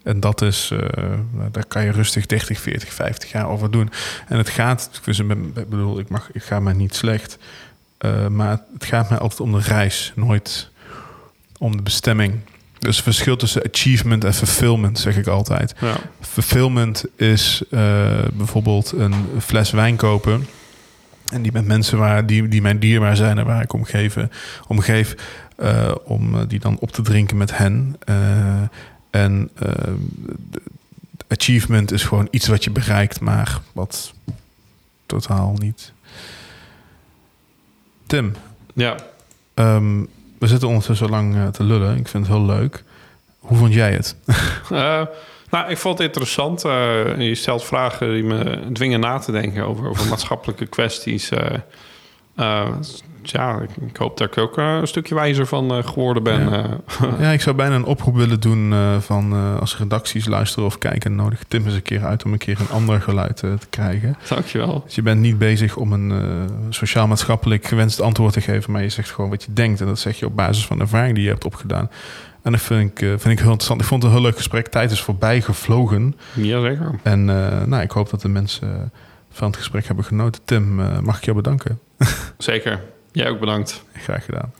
[0.03, 0.79] En dat is, uh,
[1.51, 3.89] daar kan je rustig 30, 40, 50 jaar over doen.
[4.27, 7.37] En het gaat, ik bedoel, ik, mag, ik ga mij niet slecht,
[7.99, 10.69] uh, maar het gaat mij altijd om de reis, nooit
[11.57, 12.39] om de bestemming.
[12.79, 15.75] Dus het verschil tussen achievement en fulfillment, zeg ik altijd.
[15.79, 15.95] Ja.
[16.21, 17.79] Fulfillment is uh,
[18.33, 20.47] bijvoorbeeld een fles wijn kopen.
[21.29, 24.31] En die met mensen waar, die, die mij dierbaar zijn en waar ik om, geven,
[24.67, 25.15] om geef,
[26.03, 27.95] om die dan op te drinken met hen.
[29.11, 29.93] En uh,
[31.27, 34.13] achievement is gewoon iets wat je bereikt, maar wat
[35.05, 35.91] totaal niet.
[38.05, 38.35] Tim.
[38.73, 38.95] Ja.
[39.55, 40.09] Um,
[40.39, 41.97] we zitten ondertussen zo lang uh, te lullen.
[41.97, 42.83] Ik vind het heel leuk.
[43.39, 44.15] Hoe vond jij het?
[44.71, 45.05] uh,
[45.51, 46.61] nou, ik vond het interessant.
[47.17, 51.31] je stelt vragen die me dwingen na te denken over, over maatschappelijke kwesties
[53.23, 56.49] ja, ik, hoop dat ik ook uh, een stukje wijzer van uh, geworden ben.
[56.49, 56.65] Ja.
[57.01, 57.19] Uh.
[57.19, 57.31] ja.
[57.31, 61.65] ik zou bijna een oproep willen doen van als redacties luisteren of kijken, nodig Tim
[61.65, 64.17] eens een keer uit om een keer een ander geluid te krijgen.
[64.29, 64.81] Dankjewel.
[64.85, 66.13] Dus je bent niet bezig om een
[66.69, 69.81] sociaal-maatschappelijk gewenst antwoord te geven, maar je zegt gewoon wat je denkt.
[69.81, 71.89] En dat zeg je op basis van de ervaring die je hebt opgedaan.
[72.41, 73.81] En dat vind ik, vind ik heel interessant.
[73.81, 74.67] Ik vond het een heel leuk gesprek.
[74.67, 76.15] Tijd is voorbij gevlogen.
[76.33, 76.99] Jazeker.
[77.03, 77.25] En
[77.65, 78.91] nou, ik hoop dat de mensen
[79.31, 80.41] van het gesprek hebben genoten.
[80.45, 81.79] Tim, mag ik jou bedanken?
[82.37, 82.81] Zeker.
[83.11, 83.83] Jij ook bedankt.
[83.93, 84.53] Graag gedaan.